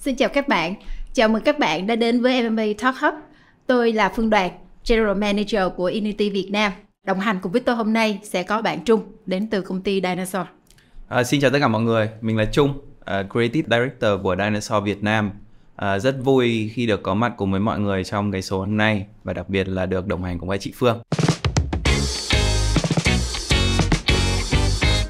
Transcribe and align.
Xin 0.00 0.16
chào 0.16 0.28
các 0.28 0.48
bạn, 0.48 0.74
chào 1.12 1.28
mừng 1.28 1.42
các 1.42 1.58
bạn 1.58 1.86
đã 1.86 1.96
đến 1.96 2.22
với 2.22 2.50
MMA 2.50 2.64
Talk 2.78 2.96
Hub. 2.96 3.14
Tôi 3.66 3.92
là 3.92 4.12
Phương 4.16 4.30
Đoạt, 4.30 4.52
General 4.88 5.16
Manager 5.16 5.62
của 5.76 5.84
Unity 5.84 6.30
Việt 6.30 6.48
Nam. 6.50 6.72
Đồng 7.06 7.20
hành 7.20 7.38
cùng 7.42 7.52
với 7.52 7.60
tôi 7.60 7.76
hôm 7.76 7.92
nay 7.92 8.18
sẽ 8.22 8.42
có 8.42 8.62
bạn 8.62 8.84
Trung 8.84 9.02
đến 9.26 9.50
từ 9.50 9.60
công 9.60 9.82
ty 9.82 10.00
Dinosaur. 10.00 10.46
À, 11.08 11.24
xin 11.24 11.40
chào 11.40 11.50
tất 11.50 11.58
cả 11.60 11.68
mọi 11.68 11.82
người, 11.82 12.10
mình 12.20 12.36
là 12.36 12.44
Trung, 12.44 12.68
uh, 12.68 13.06
Creative 13.30 13.68
Director 13.70 14.22
của 14.22 14.36
Dinosaur 14.36 14.84
Việt 14.84 15.02
Nam. 15.02 15.30
Uh, 15.82 16.02
rất 16.02 16.16
vui 16.24 16.70
khi 16.74 16.86
được 16.86 17.02
có 17.02 17.14
mặt 17.14 17.32
cùng 17.36 17.50
với 17.50 17.60
mọi 17.60 17.80
người 17.80 18.04
trong 18.04 18.32
cái 18.32 18.42
số 18.42 18.58
hôm 18.58 18.76
nay 18.76 19.06
và 19.24 19.32
đặc 19.32 19.48
biệt 19.48 19.68
là 19.68 19.86
được 19.86 20.06
đồng 20.06 20.24
hành 20.24 20.38
cùng 20.38 20.48
với 20.48 20.58
chị 20.58 20.72
Phương. 20.76 20.98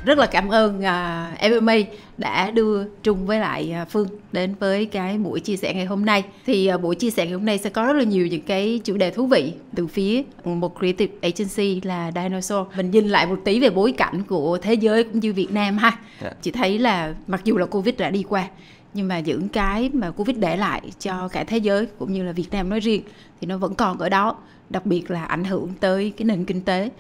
Rất 0.04 0.18
là 0.18 0.26
cảm 0.26 0.48
ơn 0.48 0.78
uh, 0.78 1.52
MMA 1.52 1.74
đã 2.18 2.50
đưa 2.50 2.84
Trung 3.02 3.26
với 3.26 3.38
lại 3.38 3.74
uh, 3.82 3.88
Phương 3.88 4.08
đến 4.32 4.54
với 4.60 4.86
cái 4.86 5.18
buổi 5.18 5.40
chia 5.40 5.56
sẻ 5.56 5.74
ngày 5.74 5.84
hôm 5.84 6.04
nay. 6.04 6.24
Thì 6.46 6.70
uh, 6.74 6.80
buổi 6.80 6.94
chia 6.94 7.10
sẻ 7.10 7.24
ngày 7.24 7.32
hôm 7.32 7.44
nay 7.44 7.58
sẽ 7.58 7.70
có 7.70 7.86
rất 7.86 7.92
là 7.92 8.04
nhiều 8.04 8.26
những 8.26 8.42
cái 8.42 8.80
chủ 8.84 8.96
đề 8.96 9.10
thú 9.10 9.26
vị 9.26 9.52
từ 9.74 9.86
phía 9.86 10.22
một 10.44 10.78
creative 10.78 11.12
agency 11.22 11.80
là 11.84 12.12
Dinosaur. 12.14 12.66
Mình 12.76 12.90
nhìn 12.90 13.08
lại 13.08 13.26
một 13.26 13.38
tí 13.44 13.60
về 13.60 13.70
bối 13.70 13.92
cảnh 13.92 14.22
của 14.28 14.58
thế 14.62 14.74
giới 14.74 15.04
cũng 15.04 15.20
như 15.20 15.32
Việt 15.32 15.52
Nam 15.52 15.78
ha. 15.78 15.88
Yeah. 15.88 16.02
Dạ. 16.22 16.30
Chị 16.42 16.50
thấy 16.50 16.78
là 16.78 17.14
mặc 17.26 17.40
dù 17.44 17.56
là 17.56 17.66
Covid 17.66 17.94
đã 17.98 18.10
đi 18.10 18.24
qua 18.28 18.48
nhưng 18.94 19.08
mà 19.08 19.20
những 19.20 19.48
cái 19.48 19.90
mà 19.92 20.10
Covid 20.10 20.36
để 20.36 20.56
lại 20.56 20.80
cho 20.98 21.28
cả 21.28 21.44
thế 21.44 21.58
giới 21.58 21.86
cũng 21.98 22.12
như 22.12 22.22
là 22.22 22.32
Việt 22.32 22.48
Nam 22.50 22.68
nói 22.68 22.80
riêng 22.80 23.02
thì 23.40 23.46
nó 23.46 23.56
vẫn 23.56 23.74
còn 23.74 23.98
ở 23.98 24.08
đó, 24.08 24.36
đặc 24.70 24.86
biệt 24.86 25.10
là 25.10 25.24
ảnh 25.24 25.44
hưởng 25.44 25.68
tới 25.80 26.12
cái 26.16 26.24
nền 26.24 26.44
kinh 26.44 26.60
tế 26.60 26.90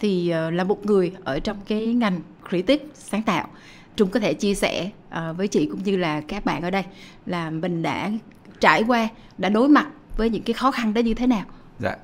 thì 0.00 0.32
là 0.52 0.64
một 0.64 0.86
người 0.86 1.12
ở 1.24 1.38
trong 1.38 1.56
cái 1.68 1.86
ngành 1.86 2.20
creative 2.48 2.84
sáng 2.94 3.22
tạo. 3.22 3.48
Trung 3.96 4.10
có 4.10 4.20
thể 4.20 4.34
chia 4.34 4.54
sẻ 4.54 4.90
uh, 5.08 5.36
với 5.36 5.48
chị 5.48 5.66
cũng 5.66 5.82
như 5.84 5.96
là 5.96 6.20
các 6.20 6.44
bạn 6.44 6.62
ở 6.62 6.70
đây 6.70 6.82
là 7.26 7.50
mình 7.50 7.82
đã 7.82 8.10
trải 8.60 8.82
qua 8.82 9.08
đã 9.38 9.48
đối 9.48 9.68
mặt 9.68 9.86
với 10.16 10.30
những 10.30 10.42
cái 10.42 10.54
khó 10.54 10.70
khăn 10.70 10.94
đó 10.94 11.00
như 11.00 11.14
thế 11.14 11.26
nào? 11.26 11.44
Dạ. 11.78 11.96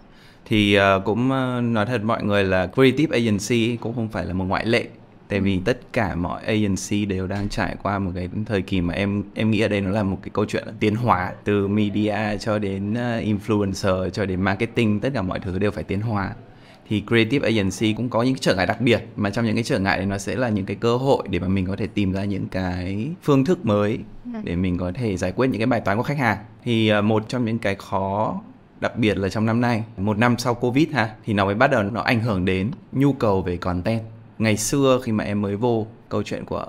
Thì 0.44 0.78
uh, 0.78 1.04
cũng 1.04 1.30
uh, 1.30 1.64
nói 1.64 1.86
thật 1.86 2.02
mọi 2.04 2.22
người 2.22 2.44
là 2.44 2.66
creative 2.66 3.18
agency 3.18 3.76
cũng 3.76 3.94
không 3.94 4.08
phải 4.08 4.24
là 4.24 4.32
một 4.32 4.44
ngoại 4.44 4.66
lệ 4.66 4.88
tại 5.32 5.40
vì 5.40 5.60
tất 5.64 5.80
cả 5.92 6.14
mọi 6.14 6.42
agency 6.42 7.04
đều 7.04 7.26
đang 7.26 7.48
trải 7.48 7.76
qua 7.82 7.98
một 7.98 8.10
cái 8.14 8.28
thời 8.46 8.62
kỳ 8.62 8.80
mà 8.80 8.94
em 8.94 9.22
em 9.34 9.50
nghĩ 9.50 9.60
ở 9.60 9.68
đây 9.68 9.80
nó 9.80 9.90
là 9.90 10.02
một 10.02 10.18
cái 10.22 10.30
câu 10.32 10.44
chuyện 10.44 10.64
tiến 10.80 10.94
hóa 10.94 11.32
từ 11.44 11.68
media 11.68 12.38
cho 12.40 12.58
đến 12.58 12.94
influencer 13.24 14.10
cho 14.10 14.26
đến 14.26 14.40
marketing 14.40 15.00
tất 15.00 15.10
cả 15.14 15.22
mọi 15.22 15.40
thứ 15.40 15.58
đều 15.58 15.70
phải 15.70 15.84
tiến 15.84 16.00
hóa 16.00 16.34
thì 16.92 17.02
creative 17.08 17.48
agency 17.48 17.92
cũng 17.92 18.08
có 18.08 18.22
những 18.22 18.34
trở 18.40 18.54
ngại 18.54 18.66
đặc 18.66 18.80
biệt 18.80 19.04
mà 19.16 19.30
trong 19.30 19.44
những 19.44 19.54
cái 19.54 19.64
trở 19.64 19.78
ngại 19.78 19.96
này 19.96 20.06
nó 20.06 20.18
sẽ 20.18 20.36
là 20.36 20.48
những 20.48 20.66
cái 20.66 20.76
cơ 20.76 20.96
hội 20.96 21.22
để 21.28 21.38
mà 21.38 21.48
mình 21.48 21.66
có 21.66 21.76
thể 21.76 21.86
tìm 21.86 22.12
ra 22.12 22.24
những 22.24 22.48
cái 22.48 23.08
phương 23.22 23.44
thức 23.44 23.66
mới 23.66 23.98
ừ. 24.24 24.40
để 24.44 24.56
mình 24.56 24.78
có 24.78 24.92
thể 24.94 25.16
giải 25.16 25.32
quyết 25.32 25.46
những 25.46 25.58
cái 25.58 25.66
bài 25.66 25.80
toán 25.80 25.96
của 25.96 26.02
khách 26.02 26.18
hàng. 26.18 26.38
Thì 26.64 26.92
uh, 26.98 27.04
một 27.04 27.28
trong 27.28 27.44
những 27.44 27.58
cái 27.58 27.74
khó 27.74 28.40
đặc 28.80 28.96
biệt 28.96 29.18
là 29.18 29.28
trong 29.28 29.46
năm 29.46 29.60
nay 29.60 29.84
một 29.96 30.18
năm 30.18 30.38
sau 30.38 30.54
covid 30.54 30.88
ha 30.92 31.14
thì 31.24 31.32
nó 31.32 31.44
mới 31.44 31.54
bắt 31.54 31.70
đầu 31.70 31.82
nó 31.82 32.00
ảnh 32.00 32.20
hưởng 32.20 32.44
đến 32.44 32.70
nhu 32.92 33.12
cầu 33.12 33.42
về 33.42 33.56
content. 33.56 34.02
Ngày 34.38 34.56
xưa 34.56 35.00
khi 35.02 35.12
mà 35.12 35.24
em 35.24 35.42
mới 35.42 35.56
vô 35.56 35.86
câu 36.08 36.22
chuyện 36.22 36.44
của 36.44 36.66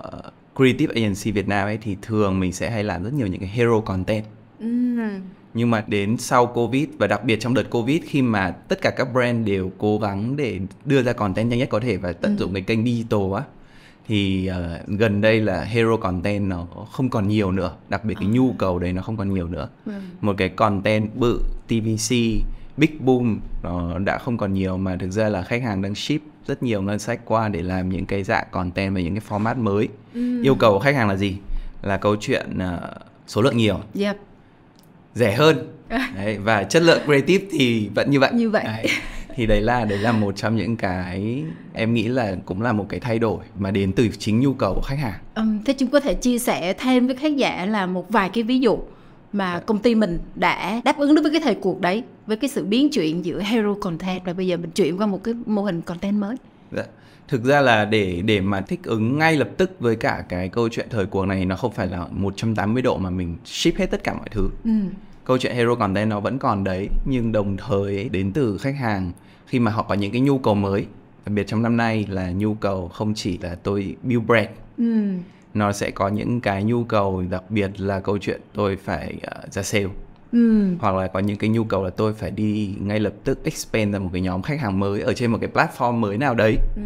creative 0.56 0.94
agency 0.94 1.30
Việt 1.30 1.48
Nam 1.48 1.68
ấy 1.68 1.78
thì 1.82 1.96
thường 2.02 2.40
mình 2.40 2.52
sẽ 2.52 2.70
hay 2.70 2.84
làm 2.84 3.04
rất 3.04 3.12
nhiều 3.14 3.26
những 3.26 3.40
cái 3.40 3.50
hero 3.54 3.80
content. 3.80 4.24
Ừ 4.58 4.66
nhưng 5.54 5.70
mà 5.70 5.84
đến 5.86 6.16
sau 6.18 6.46
covid 6.46 6.88
và 6.98 7.06
đặc 7.06 7.24
biệt 7.24 7.40
trong 7.40 7.54
đợt 7.54 7.70
covid 7.70 8.02
khi 8.04 8.22
mà 8.22 8.50
tất 8.50 8.80
cả 8.80 8.90
các 8.90 9.12
brand 9.12 9.46
đều 9.46 9.70
cố 9.78 9.98
gắng 9.98 10.36
để 10.36 10.60
đưa 10.84 11.02
ra 11.02 11.12
content 11.12 11.50
nhanh 11.50 11.58
nhất 11.58 11.68
có 11.68 11.80
thể 11.80 11.96
và 11.96 12.12
tận 12.12 12.36
ừ. 12.36 12.40
dụng 12.40 12.54
cái 12.54 12.62
kênh 12.62 12.84
digital 12.84 13.34
á 13.36 13.42
thì 14.06 14.50
uh, 14.50 14.88
gần 14.88 15.20
đây 15.20 15.40
là 15.40 15.64
hero 15.64 15.96
content 15.96 16.48
nó 16.48 16.66
không 16.92 17.10
còn 17.10 17.28
nhiều 17.28 17.52
nữa 17.52 17.74
đặc 17.88 18.04
biệt 18.04 18.14
cái 18.20 18.28
à. 18.28 18.32
nhu 18.32 18.52
cầu 18.52 18.78
đấy 18.78 18.92
nó 18.92 19.02
không 19.02 19.16
còn 19.16 19.34
nhiều 19.34 19.48
nữa 19.48 19.68
ừ. 19.86 19.92
một 20.20 20.34
cái 20.38 20.48
content 20.48 21.14
bự 21.14 21.40
tvc 21.68 22.14
big 22.76 23.04
boom 23.04 23.40
nó 23.62 23.98
đã 23.98 24.18
không 24.18 24.36
còn 24.36 24.54
nhiều 24.54 24.76
mà 24.76 24.96
thực 24.96 25.10
ra 25.10 25.28
là 25.28 25.42
khách 25.42 25.62
hàng 25.62 25.82
đang 25.82 25.94
ship 25.94 26.20
rất 26.46 26.62
nhiều 26.62 26.82
ngân 26.82 26.98
sách 26.98 27.20
qua 27.24 27.48
để 27.48 27.62
làm 27.62 27.88
những 27.88 28.06
cái 28.06 28.22
dạng 28.22 28.46
content 28.50 28.94
và 28.94 29.00
những 29.00 29.14
cái 29.14 29.22
format 29.28 29.56
mới 29.56 29.88
ừ. 30.14 30.42
yêu 30.42 30.54
cầu 30.54 30.72
của 30.72 30.78
khách 30.78 30.94
hàng 30.94 31.08
là 31.08 31.16
gì 31.16 31.36
là 31.82 31.96
câu 31.96 32.16
chuyện 32.20 32.58
uh, 32.58 32.80
số 33.26 33.42
lượng 33.42 33.56
nhiều 33.56 33.80
yep 33.94 34.16
rẻ 35.14 35.34
hơn. 35.34 35.56
Đấy, 36.16 36.38
và 36.38 36.64
chất 36.64 36.82
lượng 36.82 37.00
creative 37.04 37.44
thì 37.50 37.88
vẫn 37.94 38.10
như 38.10 38.20
vậy. 38.20 38.30
Như 38.34 38.50
vậy. 38.50 38.64
Đấy. 38.64 38.86
thì 39.36 39.46
đấy 39.46 39.60
là 39.60 39.84
đấy 39.84 39.98
là 39.98 40.12
một 40.12 40.36
trong 40.36 40.56
những 40.56 40.76
cái 40.76 41.44
em 41.72 41.94
nghĩ 41.94 42.08
là 42.08 42.36
cũng 42.44 42.62
là 42.62 42.72
một 42.72 42.86
cái 42.88 43.00
thay 43.00 43.18
đổi 43.18 43.38
mà 43.58 43.70
đến 43.70 43.92
từ 43.92 44.08
chính 44.18 44.40
nhu 44.40 44.52
cầu 44.52 44.74
của 44.74 44.82
khách 44.84 44.98
hàng. 44.98 45.20
Um, 45.34 45.64
thế 45.64 45.72
chúng 45.72 45.90
có 45.90 46.00
thể 46.00 46.14
chia 46.14 46.38
sẻ 46.38 46.72
thêm 46.72 47.06
với 47.06 47.16
khán 47.16 47.36
giả 47.36 47.66
là 47.66 47.86
một 47.86 48.08
vài 48.08 48.28
cái 48.28 48.44
ví 48.44 48.58
dụ 48.58 48.78
mà 49.32 49.60
công 49.66 49.78
ty 49.78 49.94
mình 49.94 50.18
đã 50.34 50.80
đáp 50.84 50.98
ứng 50.98 51.14
đối 51.14 51.22
với 51.22 51.32
cái 51.32 51.40
thời 51.40 51.54
cuộc 51.54 51.80
đấy 51.80 52.02
với 52.26 52.36
cái 52.36 52.50
sự 52.50 52.64
biến 52.64 52.88
chuyển 52.90 53.24
giữa 53.24 53.40
hero 53.40 53.74
content 53.80 54.24
và 54.24 54.32
bây 54.32 54.46
giờ 54.46 54.56
mình 54.56 54.70
chuyển 54.70 55.00
qua 55.00 55.06
một 55.06 55.24
cái 55.24 55.34
mô 55.46 55.62
hình 55.62 55.82
content 55.82 56.14
mới. 56.14 56.36
Dạ 56.72 56.84
thực 57.28 57.44
ra 57.44 57.60
là 57.60 57.84
để 57.84 58.22
để 58.24 58.40
mà 58.40 58.60
thích 58.60 58.80
ứng 58.84 59.18
ngay 59.18 59.36
lập 59.36 59.48
tức 59.56 59.70
với 59.80 59.96
cả 59.96 60.24
cái 60.28 60.48
câu 60.48 60.68
chuyện 60.68 60.86
thời 60.90 61.06
cuộc 61.06 61.26
này 61.26 61.44
nó 61.44 61.56
không 61.56 61.72
phải 61.72 61.86
là 61.86 62.06
180 62.10 62.82
độ 62.82 62.98
mà 62.98 63.10
mình 63.10 63.36
ship 63.44 63.76
hết 63.76 63.86
tất 63.86 64.04
cả 64.04 64.14
mọi 64.14 64.28
thứ 64.30 64.48
ừ. 64.64 64.70
câu 65.24 65.38
chuyện 65.38 65.56
hero 65.56 65.74
content 65.74 66.10
nó 66.10 66.20
vẫn 66.20 66.38
còn 66.38 66.64
đấy 66.64 66.88
nhưng 67.04 67.32
đồng 67.32 67.56
thời 67.56 68.08
đến 68.08 68.32
từ 68.32 68.58
khách 68.58 68.76
hàng 68.76 69.12
khi 69.46 69.58
mà 69.58 69.70
họ 69.70 69.82
có 69.82 69.94
những 69.94 70.12
cái 70.12 70.20
nhu 70.20 70.38
cầu 70.38 70.54
mới 70.54 70.86
đặc 71.26 71.34
biệt 71.34 71.46
trong 71.46 71.62
năm 71.62 71.76
nay 71.76 72.06
là 72.08 72.30
nhu 72.30 72.54
cầu 72.54 72.88
không 72.88 73.14
chỉ 73.14 73.38
là 73.38 73.54
tôi 73.54 73.96
build 74.02 74.24
brand 74.26 74.48
ừ. 74.78 74.84
nó 75.54 75.72
sẽ 75.72 75.90
có 75.90 76.08
những 76.08 76.40
cái 76.40 76.64
nhu 76.64 76.84
cầu 76.84 77.24
đặc 77.30 77.42
biệt 77.50 77.80
là 77.80 78.00
câu 78.00 78.18
chuyện 78.18 78.40
tôi 78.54 78.76
phải 78.76 79.16
uh, 79.16 79.52
ra 79.52 79.62
sale 79.62 79.86
ừ. 80.34 80.76
hoặc 80.80 80.94
là 80.94 81.06
có 81.06 81.20
những 81.20 81.36
cái 81.36 81.50
nhu 81.50 81.64
cầu 81.64 81.84
là 81.84 81.90
tôi 81.90 82.14
phải 82.14 82.30
đi 82.30 82.74
ngay 82.80 83.00
lập 83.00 83.12
tức 83.24 83.44
expand 83.44 83.92
ra 83.92 83.98
một 83.98 84.10
cái 84.12 84.22
nhóm 84.22 84.42
khách 84.42 84.60
hàng 84.60 84.80
mới 84.80 85.00
ở 85.00 85.12
trên 85.12 85.30
một 85.30 85.38
cái 85.40 85.50
platform 85.54 85.92
mới 85.92 86.18
nào 86.18 86.34
đấy 86.34 86.56
ừ. 86.76 86.82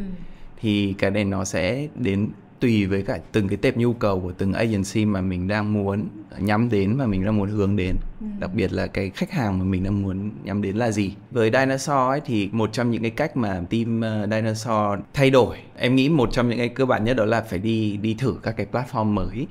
thì 0.61 0.95
cái 0.99 1.11
này 1.11 1.25
nó 1.25 1.45
sẽ 1.45 1.89
đến 1.95 2.29
tùy 2.61 2.87
với 2.87 3.03
cả 3.03 3.19
từng 3.33 3.49
cái 3.49 3.57
tệp 3.57 3.77
nhu 3.77 3.93
cầu 3.93 4.21
của 4.21 4.33
từng 4.33 4.53
agency 4.53 5.05
mà 5.05 5.21
mình 5.21 5.49
đang 5.49 5.73
muốn 5.73 6.09
nhắm 6.39 6.69
đến 6.69 6.97
và 6.97 7.07
mình 7.07 7.25
đang 7.25 7.37
muốn 7.37 7.49
hướng 7.49 7.77
đến 7.77 7.97
ừ. 8.21 8.27
đặc 8.39 8.51
biệt 8.55 8.73
là 8.73 8.87
cái 8.87 9.11
khách 9.11 9.31
hàng 9.31 9.59
mà 9.59 9.65
mình 9.65 9.85
đang 9.85 10.03
muốn 10.03 10.31
nhắm 10.45 10.63
đến 10.63 10.77
là 10.77 10.91
gì 10.91 11.15
với 11.31 11.51
Dinosaur 11.51 12.11
ấy 12.11 12.21
thì 12.25 12.49
một 12.53 12.73
trong 12.73 12.91
những 12.91 13.03
cái 13.03 13.11
cách 13.11 13.37
mà 13.37 13.63
team 13.71 14.01
uh, 14.25 14.31
Dinosaur 14.31 15.01
thay 15.15 15.31
đổi 15.31 15.57
em 15.77 15.97
nghĩ 15.97 16.09
một 16.09 16.29
trong 16.33 16.49
những 16.49 16.59
cái 16.59 16.69
cơ 16.69 16.87
bản 16.87 17.05
nhất 17.05 17.17
đó 17.17 17.25
là 17.25 17.41
phải 17.41 17.59
đi 17.59 17.97
đi 17.97 18.15
thử 18.15 18.35
các 18.43 18.53
cái 18.57 18.67
platform 18.73 19.05
mới 19.05 19.47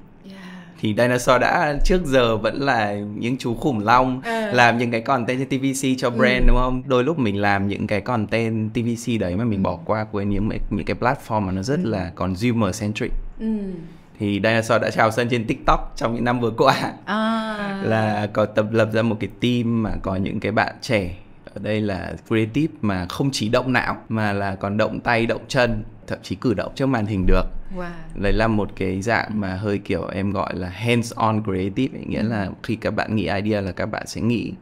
thì 0.79 0.95
dinosaur 0.97 1.41
đã 1.41 1.77
trước 1.83 2.05
giờ 2.05 2.37
vẫn 2.37 2.61
là 2.61 2.93
những 2.93 3.37
chú 3.37 3.55
khủng 3.55 3.79
long 3.79 4.21
à. 4.21 4.51
làm 4.53 4.77
những 4.77 4.91
cái 4.91 5.01
content 5.01 5.39
trên 5.39 5.59
TVC 5.59 5.87
cho 5.97 6.09
ừ. 6.09 6.15
brand 6.17 6.43
ừ. 6.43 6.47
đúng 6.47 6.57
không? 6.57 6.83
Đôi 6.85 7.03
lúc 7.03 7.19
mình 7.19 7.41
làm 7.41 7.67
những 7.67 7.87
cái 7.87 8.01
content 8.01 8.73
TVC 8.73 9.19
đấy 9.19 9.35
mà 9.35 9.43
mình 9.43 9.63
bỏ 9.63 9.79
qua 9.85 10.05
quên 10.11 10.29
những 10.29 10.49
những 10.69 10.85
cái 10.85 10.95
platform 10.99 11.41
mà 11.41 11.51
nó 11.51 11.63
rất 11.63 11.79
ừ. 11.83 11.89
là 11.89 12.11
consumer 12.15 12.81
centric. 12.81 13.11
Ừ. 13.39 13.47
Thì 14.19 14.41
Dinosaur 14.43 14.81
đã 14.81 14.89
chào 14.89 15.11
sân 15.11 15.29
trên 15.29 15.47
TikTok 15.47 15.93
trong 15.95 16.15
những 16.15 16.23
năm 16.23 16.39
vừa 16.39 16.51
qua. 16.51 16.93
À. 17.05 17.81
Là 17.83 18.27
có 18.33 18.45
tập 18.45 18.65
lập 18.71 18.89
ra 18.93 19.01
một 19.01 19.17
cái 19.19 19.29
team 19.41 19.83
mà 19.83 19.91
có 20.01 20.15
những 20.15 20.39
cái 20.39 20.51
bạn 20.51 20.75
trẻ 20.81 21.15
ở 21.53 21.61
đây 21.63 21.81
là 21.81 22.13
creative 22.27 22.73
mà 22.81 23.05
không 23.09 23.29
chỉ 23.31 23.49
động 23.49 23.73
não 23.73 23.97
mà 24.09 24.33
là 24.33 24.55
còn 24.55 24.77
động 24.77 24.99
tay 24.99 25.25
động 25.25 25.41
chân 25.47 25.83
thậm 26.07 26.19
chí 26.23 26.35
cử 26.35 26.53
động 26.53 26.71
trước 26.75 26.85
màn 26.85 27.05
hình 27.05 27.25
được 27.25 27.43
wow. 27.75 27.89
đấy 28.15 28.33
là 28.33 28.47
một 28.47 28.69
cái 28.75 29.01
dạng 29.01 29.39
mà 29.39 29.55
hơi 29.55 29.77
kiểu 29.77 30.07
em 30.07 30.31
gọi 30.31 30.55
là 30.55 30.69
hands 30.69 31.13
on 31.13 31.43
creative 31.43 31.99
ấy. 31.99 32.05
nghĩa 32.05 32.21
ừ. 32.21 32.27
là 32.27 32.49
khi 32.63 32.75
các 32.75 32.91
bạn 32.91 33.15
nghĩ 33.15 33.23
idea 33.23 33.61
là 33.61 33.71
các 33.71 33.85
bạn 33.85 34.07
sẽ 34.07 34.21
nghĩ 34.21 34.53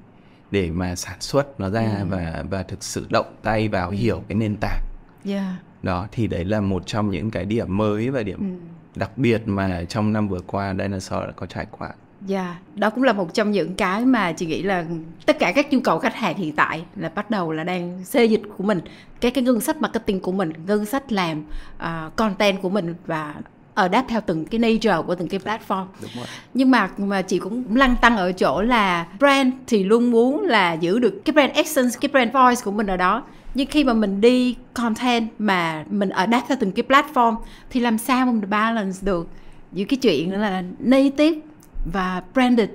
để 0.51 0.71
mà 0.71 0.95
sản 0.95 1.21
xuất 1.21 1.59
nó 1.59 1.69
ra 1.69 1.97
ừ. 1.99 2.05
và 2.09 2.43
và 2.49 2.63
thực 2.63 2.83
sự 2.83 3.05
động 3.09 3.35
tay 3.43 3.67
vào 3.67 3.89
ừ. 3.89 3.95
hiểu 3.95 4.23
cái 4.27 4.35
nền 4.35 4.55
tảng 4.61 4.81
yeah. 5.25 5.45
đó 5.83 6.07
thì 6.11 6.27
đấy 6.27 6.45
là 6.45 6.61
một 6.61 6.83
trong 6.85 7.11
những 7.11 7.31
cái 7.31 7.45
điểm 7.45 7.77
mới 7.77 8.09
và 8.09 8.23
điểm 8.23 8.39
ừ. 8.39 8.67
đặc 8.95 9.17
biệt 9.17 9.41
mà 9.45 9.83
trong 9.89 10.13
năm 10.13 10.27
vừa 10.27 10.41
qua 10.47 10.75
Dinosaur 10.79 11.25
đã 11.25 11.31
có 11.35 11.45
trải 11.45 11.65
qua 11.71 11.91
Dạ, 12.27 12.43
yeah, 12.43 12.55
đó 12.75 12.89
cũng 12.89 13.03
là 13.03 13.13
một 13.13 13.33
trong 13.33 13.51
những 13.51 13.75
cái 13.75 14.05
mà 14.05 14.31
chị 14.31 14.45
nghĩ 14.45 14.61
là 14.61 14.85
tất 15.25 15.39
cả 15.39 15.51
các 15.51 15.73
nhu 15.73 15.79
cầu 15.79 15.99
khách 15.99 16.15
hàng 16.15 16.37
hiện 16.37 16.55
tại 16.55 16.83
là 16.95 17.09
bắt 17.09 17.29
đầu 17.29 17.51
là 17.51 17.63
đang 17.63 18.03
xê 18.03 18.25
dịch 18.25 18.41
của 18.57 18.63
mình, 18.63 18.81
cái 19.21 19.31
cái 19.31 19.43
ngân 19.43 19.59
sách 19.59 19.81
marketing 19.81 20.19
của 20.19 20.31
mình, 20.31 20.53
ngân 20.67 20.85
sách 20.85 21.11
làm 21.11 21.43
uh, 21.77 22.15
content 22.15 22.61
của 22.61 22.69
mình 22.69 22.95
và 23.05 23.35
ở 23.73 23.87
đáp 23.87 24.05
theo 24.07 24.21
từng 24.25 24.45
cái 24.45 24.59
nature 24.59 24.97
của 25.07 25.15
từng 25.15 25.27
cái 25.27 25.39
platform. 25.39 25.85
Đúng 26.01 26.11
rồi. 26.15 26.25
Nhưng 26.53 26.71
mà 26.71 26.89
mà 26.97 27.21
chị 27.21 27.39
cũng 27.39 27.63
lăn 27.75 27.95
tăng 28.01 28.17
ở 28.17 28.31
chỗ 28.31 28.61
là 28.61 29.07
brand 29.19 29.53
thì 29.67 29.83
luôn 29.83 30.11
muốn 30.11 30.41
là 30.41 30.73
giữ 30.73 30.99
được 30.99 31.21
cái 31.25 31.33
brand 31.33 31.51
essence, 31.53 31.97
cái 32.01 32.09
brand 32.09 32.33
voice 32.33 32.61
của 32.65 32.71
mình 32.71 32.87
ở 32.87 32.97
đó. 32.97 33.23
Nhưng 33.53 33.67
khi 33.67 33.83
mà 33.83 33.93
mình 33.93 34.21
đi 34.21 34.55
content 34.73 35.27
mà 35.39 35.85
mình 35.89 36.09
ở 36.09 36.25
đáp 36.25 36.41
theo 36.47 36.57
từng 36.59 36.71
cái 36.71 36.85
platform 36.87 37.35
thì 37.69 37.79
làm 37.79 37.97
sao 37.97 38.25
mà 38.25 38.31
mình 38.31 38.49
balance 38.49 38.97
được 39.01 39.29
giữa 39.71 39.85
cái 39.85 39.97
chuyện 39.97 40.31
là 40.31 40.63
native 40.79 41.39
và 41.85 42.21
branded 42.33 42.69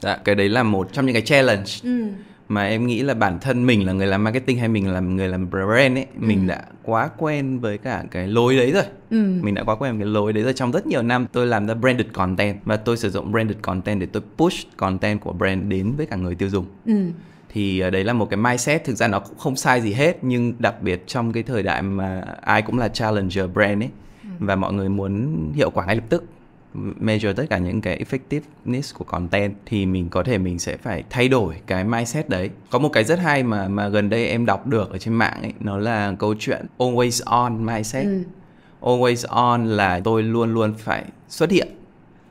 dạ 0.00 0.16
cái 0.24 0.34
đấy 0.34 0.48
là 0.48 0.62
một 0.62 0.92
trong 0.92 1.06
những 1.06 1.12
cái 1.12 1.22
challenge 1.22 1.70
ừ. 1.82 2.04
mà 2.48 2.64
em 2.64 2.86
nghĩ 2.86 3.02
là 3.02 3.14
bản 3.14 3.38
thân 3.40 3.66
mình 3.66 3.86
là 3.86 3.92
người 3.92 4.06
làm 4.06 4.24
marketing 4.24 4.58
hay 4.58 4.68
mình 4.68 4.92
là 4.92 5.00
người 5.00 5.28
làm 5.28 5.50
brand 5.50 5.96
ấy 5.98 6.06
ừ. 6.20 6.26
mình 6.26 6.46
đã 6.46 6.62
quá 6.82 7.10
quen 7.18 7.58
với 7.58 7.78
cả 7.78 8.04
cái 8.10 8.28
lối 8.28 8.56
đấy 8.56 8.72
rồi 8.72 8.84
ừ. 9.10 9.38
mình 9.42 9.54
đã 9.54 9.64
quá 9.64 9.76
quen 9.76 9.92
với 9.92 10.00
cái 10.00 10.12
lối 10.12 10.32
đấy 10.32 10.44
rồi 10.44 10.52
trong 10.52 10.70
rất 10.70 10.86
nhiều 10.86 11.02
năm 11.02 11.26
tôi 11.32 11.46
làm 11.46 11.66
ra 11.66 11.74
branded 11.74 12.06
content 12.12 12.56
và 12.64 12.76
tôi 12.76 12.96
sử 12.96 13.10
dụng 13.10 13.32
branded 13.32 13.56
content 13.62 14.00
để 14.00 14.06
tôi 14.06 14.22
push 14.36 14.76
content 14.76 15.20
của 15.20 15.32
brand 15.32 15.68
đến 15.68 15.92
với 15.96 16.06
cả 16.06 16.16
người 16.16 16.34
tiêu 16.34 16.48
dùng 16.48 16.66
ừ 16.86 16.94
thì 17.52 17.80
ờ, 17.80 17.90
đấy 17.90 18.04
là 18.04 18.12
một 18.12 18.30
cái 18.30 18.36
mindset 18.36 18.84
thực 18.84 18.94
ra 18.94 19.08
nó 19.08 19.18
cũng 19.18 19.38
không 19.38 19.56
sai 19.56 19.80
gì 19.80 19.92
hết 19.92 20.18
nhưng 20.22 20.54
đặc 20.58 20.82
biệt 20.82 21.06
trong 21.06 21.32
cái 21.32 21.42
thời 21.42 21.62
đại 21.62 21.82
mà 21.82 22.24
ai 22.40 22.62
cũng 22.62 22.78
là 22.78 22.88
challenger 22.88 23.44
brand 23.54 23.82
ấy 23.82 23.90
ừ. 24.24 24.28
và 24.38 24.56
mọi 24.56 24.72
người 24.72 24.88
muốn 24.88 25.36
hiệu 25.54 25.70
quả 25.70 25.86
ngay 25.86 25.96
lập 25.96 26.04
tức 26.08 26.24
measure 26.74 27.32
tất 27.32 27.44
cả 27.50 27.58
những 27.58 27.80
cái 27.80 28.04
effectiveness 28.04 28.94
của 28.94 29.04
content 29.04 29.54
thì 29.66 29.86
mình 29.86 30.08
có 30.08 30.22
thể 30.22 30.38
mình 30.38 30.58
sẽ 30.58 30.76
phải 30.76 31.04
thay 31.10 31.28
đổi 31.28 31.54
cái 31.66 31.84
mindset 31.84 32.28
đấy 32.28 32.50
có 32.70 32.78
một 32.78 32.88
cái 32.88 33.04
rất 33.04 33.18
hay 33.18 33.42
mà 33.42 33.68
mà 33.68 33.88
gần 33.88 34.10
đây 34.10 34.26
em 34.26 34.46
đọc 34.46 34.66
được 34.66 34.90
ở 34.90 34.98
trên 34.98 35.14
mạng 35.14 35.42
ấy 35.42 35.52
nó 35.60 35.78
là 35.78 36.14
câu 36.18 36.34
chuyện 36.38 36.66
always 36.78 37.22
on 37.24 37.66
mindset 37.66 38.06
ừ. 38.06 38.22
always 38.80 39.26
on 39.28 39.66
là 39.66 40.00
tôi 40.04 40.22
luôn 40.22 40.54
luôn 40.54 40.74
phải 40.78 41.04
xuất 41.28 41.50
hiện 41.50 41.68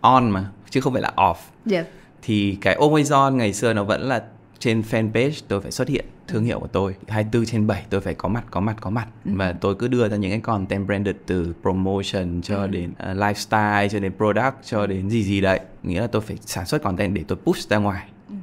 on 0.01 0.29
mà 0.29 0.49
chứ 0.69 0.81
không 0.81 0.93
phải 0.93 1.01
là 1.01 1.11
off 1.15 1.35
yeah. 1.71 1.85
thì 2.21 2.57
cái 2.61 2.77
always 2.77 3.15
on 3.15 3.37
ngày 3.37 3.53
xưa 3.53 3.73
nó 3.73 3.83
vẫn 3.83 4.01
là 4.01 4.23
trên 4.59 4.81
fanpage 4.91 5.41
tôi 5.47 5.61
phải 5.61 5.71
xuất 5.71 5.87
hiện 5.87 6.05
thương 6.29 6.43
hiệu 6.43 6.59
của 6.59 6.67
tôi. 6.67 6.95
24 7.07 7.45
trên 7.45 7.67
7 7.67 7.83
tôi 7.89 8.01
phải 8.01 8.13
có 8.13 8.29
mặt 8.29 8.43
có 8.51 8.59
mặt 8.59 8.75
có 8.81 8.89
mặt. 8.89 9.07
Ừ. 9.25 9.31
và 9.35 9.53
tôi 9.53 9.75
cứ 9.75 9.87
đưa 9.87 10.09
ra 10.09 10.17
những 10.17 10.31
cái 10.31 10.39
content 10.39 10.85
branded 10.85 11.15
từ 11.25 11.53
promotion 11.61 12.41
cho 12.41 12.57
ừ. 12.57 12.67
đến 12.67 12.91
uh, 12.91 13.17
lifestyle 13.17 13.87
cho 13.87 13.99
đến 13.99 14.11
product 14.17 14.55
cho 14.63 14.87
đến 14.87 15.09
gì 15.09 15.23
gì 15.23 15.41
đấy. 15.41 15.59
Nghĩa 15.83 16.01
là 16.01 16.07
tôi 16.07 16.21
phải 16.21 16.37
sản 16.45 16.65
xuất 16.65 16.83
content 16.83 17.13
để 17.13 17.23
tôi 17.27 17.37
push 17.43 17.69
ra 17.69 17.77
ngoài. 17.77 18.07
Ừ. 18.29 18.35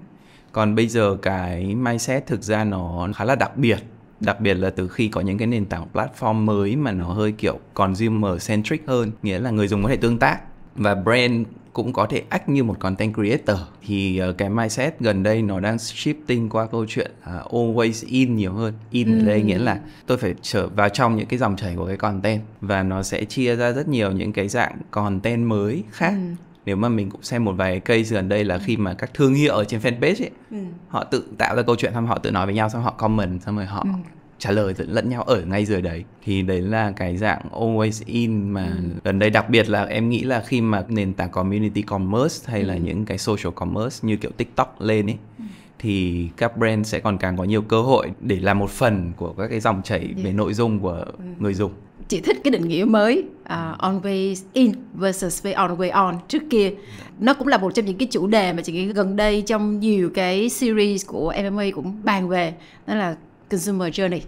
còn 0.52 0.74
bây 0.74 0.88
giờ 0.88 1.16
cái 1.22 1.74
mindset 1.74 2.26
thực 2.26 2.42
ra 2.42 2.64
nó 2.64 3.08
khá 3.16 3.24
là 3.24 3.34
đặc 3.34 3.56
biệt. 3.56 3.78
Đặc 4.20 4.40
biệt 4.40 4.54
là 4.54 4.70
từ 4.70 4.88
khi 4.88 5.08
có 5.08 5.20
những 5.20 5.38
cái 5.38 5.46
nền 5.46 5.66
tảng 5.66 5.86
platform 5.92 6.34
mới 6.34 6.76
mà 6.76 6.92
nó 6.92 7.06
hơi 7.06 7.32
kiểu 7.32 7.58
consumer 7.74 8.48
centric 8.48 8.82
hơn. 8.86 9.12
Nghĩa 9.22 9.38
là 9.38 9.50
người 9.50 9.68
dùng 9.68 9.82
có 9.82 9.88
thể 9.88 9.96
tương 9.96 10.18
tác 10.18 10.40
và 10.74 10.94
brand 10.94 11.46
cũng 11.76 11.92
có 11.92 12.06
thể 12.06 12.22
act 12.28 12.48
như 12.48 12.64
một 12.64 12.80
content 12.80 13.14
creator. 13.14 13.56
Thì 13.86 14.20
uh, 14.30 14.38
cái 14.38 14.50
mindset 14.50 15.00
gần 15.00 15.22
đây 15.22 15.42
nó 15.42 15.60
đang 15.60 15.76
shifting 15.76 16.48
qua 16.48 16.66
câu 16.66 16.86
chuyện 16.88 17.10
uh, 17.20 17.52
always 17.52 18.04
in 18.06 18.36
nhiều 18.36 18.52
hơn. 18.52 18.74
In 18.90 19.12
ừ. 19.12 19.18
ở 19.18 19.26
đây 19.26 19.42
nghĩa 19.42 19.58
là 19.58 19.80
tôi 20.06 20.18
phải 20.18 20.34
trở 20.42 20.68
vào 20.68 20.88
trong 20.88 21.16
những 21.16 21.26
cái 21.26 21.38
dòng 21.38 21.56
chảy 21.56 21.74
của 21.76 21.86
cái 21.86 21.96
content 21.96 22.42
và 22.60 22.82
nó 22.82 23.02
sẽ 23.02 23.24
chia 23.24 23.56
ra 23.56 23.72
rất 23.72 23.88
nhiều 23.88 24.12
những 24.12 24.32
cái 24.32 24.48
dạng 24.48 24.78
content 24.90 25.46
mới 25.46 25.84
khác. 25.90 26.10
Ừ. 26.10 26.34
Nếu 26.66 26.76
mà 26.76 26.88
mình 26.88 27.10
cũng 27.10 27.22
xem 27.22 27.44
một 27.44 27.52
vài 27.52 27.80
case 27.80 28.14
gần 28.14 28.28
đây 28.28 28.44
là 28.44 28.58
khi 28.58 28.76
mà 28.76 28.94
các 28.94 29.14
thương 29.14 29.34
hiệu 29.34 29.54
ở 29.54 29.64
trên 29.64 29.80
fanpage 29.80 30.24
ấy 30.24 30.30
ừ. 30.50 30.56
họ 30.88 31.04
tự 31.04 31.24
tạo 31.38 31.56
ra 31.56 31.62
câu 31.62 31.76
chuyện 31.76 31.92
xong 31.94 32.06
họ 32.06 32.18
tự 32.18 32.30
nói 32.30 32.46
với 32.46 32.54
nhau 32.54 32.68
xong 32.68 32.82
họ 32.82 32.90
comment 32.90 33.42
xong 33.42 33.56
rồi 33.56 33.66
họ 33.66 33.80
ừ 33.84 34.15
trả 34.46 34.52
lời 34.52 34.74
lẫn 34.78 35.08
nhau 35.08 35.22
ở 35.22 35.42
ngay 35.42 35.64
dưới 35.64 35.82
đấy 35.82 36.04
thì 36.24 36.42
đấy 36.42 36.60
là 36.60 36.92
cái 36.96 37.16
dạng 37.16 37.40
always 37.52 38.02
in 38.06 38.50
mà 38.50 38.66
ừ. 38.66 38.84
gần 39.04 39.18
đây 39.18 39.30
đặc 39.30 39.50
biệt 39.50 39.68
là 39.68 39.84
em 39.84 40.08
nghĩ 40.08 40.22
là 40.22 40.42
khi 40.46 40.60
mà 40.60 40.84
nền 40.88 41.14
tảng 41.14 41.30
community 41.30 41.82
commerce 41.82 42.52
hay 42.52 42.60
ừ. 42.60 42.66
là 42.66 42.76
những 42.76 43.04
cái 43.04 43.18
social 43.18 43.52
commerce 43.54 43.98
như 44.02 44.16
kiểu 44.16 44.30
tiktok 44.36 44.80
lên 44.80 45.06
ấy 45.06 45.16
ừ. 45.38 45.44
thì 45.78 46.28
các 46.36 46.56
brand 46.56 46.86
sẽ 46.86 47.00
còn 47.00 47.18
càng 47.18 47.36
có 47.36 47.44
nhiều 47.44 47.62
cơ 47.62 47.82
hội 47.82 48.10
để 48.20 48.36
làm 48.40 48.58
một 48.58 48.70
phần 48.70 49.12
của 49.16 49.32
các 49.32 49.48
cái 49.48 49.60
dòng 49.60 49.82
chảy 49.84 50.00
yeah. 50.00 50.16
về 50.24 50.32
nội 50.32 50.54
dung 50.54 50.80
của 50.80 51.04
ừ. 51.18 51.24
người 51.38 51.54
dùng 51.54 51.72
chị 52.08 52.20
thích 52.20 52.36
cái 52.44 52.50
định 52.50 52.68
nghĩa 52.68 52.84
mới 52.84 53.24
uh, 53.42 53.78
always 53.78 54.36
in 54.52 54.72
versus 54.94 55.46
always 55.46 55.92
on 55.92 56.18
trước 56.28 56.42
kia 56.50 56.72
nó 57.20 57.34
cũng 57.34 57.48
là 57.48 57.58
một 57.58 57.74
trong 57.74 57.84
những 57.84 57.98
cái 57.98 58.08
chủ 58.10 58.26
đề 58.26 58.52
mà 58.52 58.62
chị 58.62 58.72
nghĩ 58.72 58.86
gần 58.86 59.16
đây 59.16 59.42
trong 59.46 59.80
nhiều 59.80 60.10
cái 60.14 60.48
series 60.48 61.06
của 61.06 61.34
MMA 61.50 61.64
cũng 61.74 62.00
bàn 62.04 62.28
về 62.28 62.54
đó 62.86 62.94
là 62.94 63.16
consumer 63.50 64.00
journey 64.00 64.20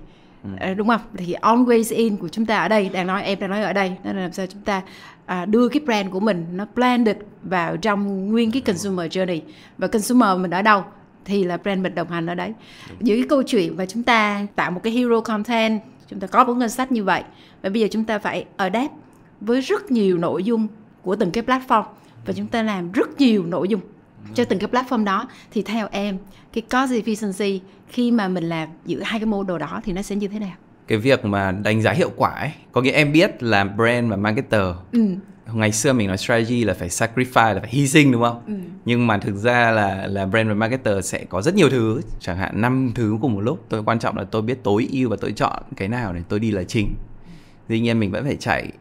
ừ. 0.45 0.51
Ờ, 0.61 0.75
đúng 0.75 0.89
không? 0.89 1.01
Thì 1.17 1.35
always 1.43 1.97
in 1.97 2.17
của 2.17 2.29
chúng 2.29 2.47
ta 2.47 2.59
ở 2.59 2.69
đây 2.69 2.91
đang 2.93 3.07
nói 3.07 3.23
em 3.23 3.39
đang 3.39 3.51
nói 3.51 3.63
ở 3.63 3.73
đây 3.73 3.93
nên 4.05 4.17
là 4.17 4.23
làm 4.23 4.33
sao 4.33 4.47
chúng 4.47 4.63
ta 4.63 4.83
à, 5.27 5.45
đưa 5.45 5.69
cái 5.69 5.81
brand 5.85 6.11
của 6.11 6.21
mình 6.21 6.47
nó 6.53 6.67
blended 6.75 7.17
vào 7.43 7.77
trong 7.77 8.29
nguyên 8.29 8.51
cái 8.51 8.63
consumer 8.63 9.19
journey. 9.19 9.41
Và 9.79 9.87
consumer 9.87 10.39
mình 10.39 10.51
ở 10.51 10.63
đâu 10.63 10.85
thì 11.25 11.45
là 11.45 11.57
brand 11.57 11.83
mình 11.83 11.95
đồng 11.95 12.09
hành 12.09 12.27
ở 12.27 12.35
đấy. 12.35 12.53
Giữa 13.01 13.15
cái 13.15 13.27
câu 13.29 13.43
chuyện 13.43 13.77
và 13.77 13.87
chúng 13.87 14.03
ta 14.03 14.47
tạo 14.57 14.71
một 14.71 14.81
cái 14.83 14.93
hero 14.93 15.21
content 15.21 15.81
chúng 16.09 16.21
ta 16.21 16.27
có 16.27 16.45
một 16.45 16.55
ngân 16.55 16.69
sách 16.69 16.93
như 16.93 17.05
vậy. 17.05 17.23
Và 17.63 17.69
bây 17.69 17.83
giờ 17.83 17.89
chúng 17.91 18.05
ta 18.05 18.19
phải 18.19 18.45
adapt 18.57 18.93
với 19.41 19.61
rất 19.61 19.91
nhiều 19.91 20.19
nội 20.19 20.45
dung 20.45 20.67
của 21.03 21.17
từng 21.17 21.31
cái 21.31 21.45
platform. 21.45 21.85
Và 22.27 22.33
chúng 22.33 22.47
ta 22.47 22.63
làm 22.63 22.93
rất 22.93 23.21
nhiều 23.21 23.47
nội 23.47 23.69
dung 23.69 23.81
cho 24.35 24.45
từng 24.45 24.59
cái 24.59 24.69
platform 24.71 25.05
đó. 25.05 25.29
Thì 25.51 25.63
theo 25.63 25.89
em 25.91 26.19
cái 26.53 26.63
cost 26.63 26.93
efficiency 26.93 27.59
khi 27.89 28.11
mà 28.11 28.29
mình 28.29 28.45
làm 28.45 28.69
giữa 28.87 29.01
hai 29.03 29.21
cái 29.21 29.27
model 29.27 29.59
đó 29.59 29.81
thì 29.85 29.93
nó 29.93 30.03
sẽ 30.03 30.17
như 30.17 30.29
thế 30.29 30.39
nào? 30.39 30.55
Cái 30.87 30.99
việc 30.99 31.25
mà 31.25 31.53
đánh 31.53 31.83
giá 31.83 31.93
hiệu 31.93 32.11
quả 32.17 32.31
ấy 32.31 32.51
có 32.73 32.81
nghĩa 32.81 32.93
em 32.93 33.13
biết 33.13 33.43
là 33.43 33.65
brand 33.65 34.11
và 34.11 34.17
marketer 34.17 34.63
ừ. 34.93 35.01
ngày 35.53 35.73
xưa 35.73 35.93
mình 35.93 36.09
nói 36.09 36.17
strategy 36.17 36.65
là 36.65 36.75
phải 36.75 36.89
sacrifice 36.89 37.55
là 37.55 37.61
phải 37.61 37.71
hy 37.71 37.89
sinh 37.89 38.13
đúng 38.13 38.23
không? 38.23 38.43
Ừ. 38.47 38.55
nhưng 38.85 39.07
mà 39.07 39.19
thực 39.19 39.37
ra 39.37 39.71
là 39.71 40.07
là 40.07 40.27
brand 40.27 40.49
và 40.49 40.55
marketer 40.55 41.05
sẽ 41.05 41.25
có 41.25 41.43
rất 41.43 41.55
nhiều 41.55 41.71
thứ 41.71 42.01
chẳng 42.21 42.37
hạn 42.37 42.61
năm 42.61 42.93
thứ 42.95 43.19
cùng 43.21 43.35
một 43.35 43.41
lúc. 43.41 43.65
Tôi 43.69 43.83
quan 43.85 43.99
trọng 43.99 44.17
là 44.17 44.25
tôi 44.25 44.43
biết 44.43 44.63
tối 44.63 44.89
ưu 44.93 45.09
và 45.11 45.17
tôi 45.21 45.33
chọn 45.33 45.63
cái 45.77 45.89
nào 45.89 46.13
để 46.13 46.21
tôi 46.29 46.41
đi 46.41 46.51
là 46.51 46.65
chính. 46.65 46.95
Tuy 47.69 47.81
nhiên 47.81 48.01
mình 48.01 48.11
vẫn 48.11 48.25
phải 48.25 48.37
chạy 48.37 48.73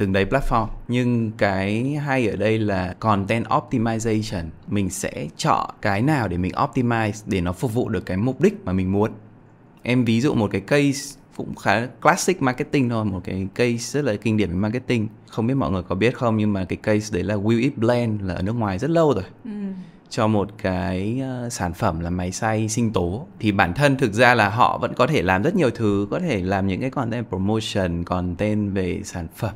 từng 0.00 0.12
đấy 0.12 0.26
platform 0.30 0.66
nhưng 0.88 1.30
cái 1.38 1.84
hay 1.84 2.28
ở 2.28 2.36
đây 2.36 2.58
là 2.58 2.94
content 3.00 3.44
optimization. 3.44 4.44
Mình 4.68 4.90
sẽ 4.90 5.26
chọn 5.36 5.70
cái 5.82 6.02
nào 6.02 6.28
để 6.28 6.36
mình 6.36 6.52
optimize 6.52 7.22
để 7.26 7.40
nó 7.40 7.52
phục 7.52 7.74
vụ 7.74 7.88
được 7.88 8.06
cái 8.06 8.16
mục 8.16 8.40
đích 8.40 8.64
mà 8.64 8.72
mình 8.72 8.92
muốn. 8.92 9.10
Em 9.82 10.04
ví 10.04 10.20
dụ 10.20 10.34
một 10.34 10.50
cái 10.50 10.60
case 10.60 11.20
cũng 11.36 11.54
khá 11.54 11.86
classic 11.86 12.42
marketing 12.42 12.88
thôi 12.88 13.04
một 13.04 13.20
cái 13.24 13.48
case 13.54 13.76
rất 13.76 14.04
là 14.04 14.16
kinh 14.16 14.36
điển 14.36 14.48
về 14.48 14.54
marketing. 14.56 15.08
Không 15.28 15.46
biết 15.46 15.54
mọi 15.54 15.70
người 15.70 15.82
có 15.82 15.94
biết 15.94 16.16
không 16.16 16.36
nhưng 16.36 16.52
mà 16.52 16.64
cái 16.64 16.76
case 16.76 17.14
đấy 17.14 17.22
là 17.22 17.34
Will 17.34 17.60
It 17.60 17.76
Blend 17.76 18.22
là 18.22 18.34
ở 18.34 18.42
nước 18.42 18.52
ngoài 18.52 18.78
rất 18.78 18.90
lâu 18.90 19.14
rồi. 19.14 19.24
Ừ. 19.44 19.50
cho 20.08 20.26
một 20.26 20.50
cái 20.62 21.22
uh, 21.46 21.52
sản 21.52 21.74
phẩm 21.74 22.00
là 22.00 22.10
máy 22.10 22.32
xay 22.32 22.68
sinh 22.68 22.92
tố. 22.92 23.26
Thì 23.40 23.52
bản 23.52 23.74
thân 23.74 23.96
thực 23.96 24.12
ra 24.12 24.34
là 24.34 24.48
họ 24.48 24.78
vẫn 24.78 24.94
có 24.94 25.06
thể 25.06 25.22
làm 25.22 25.42
rất 25.42 25.56
nhiều 25.56 25.70
thứ 25.70 26.06
có 26.10 26.18
thể 26.18 26.42
làm 26.42 26.66
những 26.66 26.80
cái 26.80 26.90
content 26.90 27.28
promotion 27.28 28.04
content 28.04 28.74
về 28.74 29.00
sản 29.04 29.26
phẩm 29.36 29.54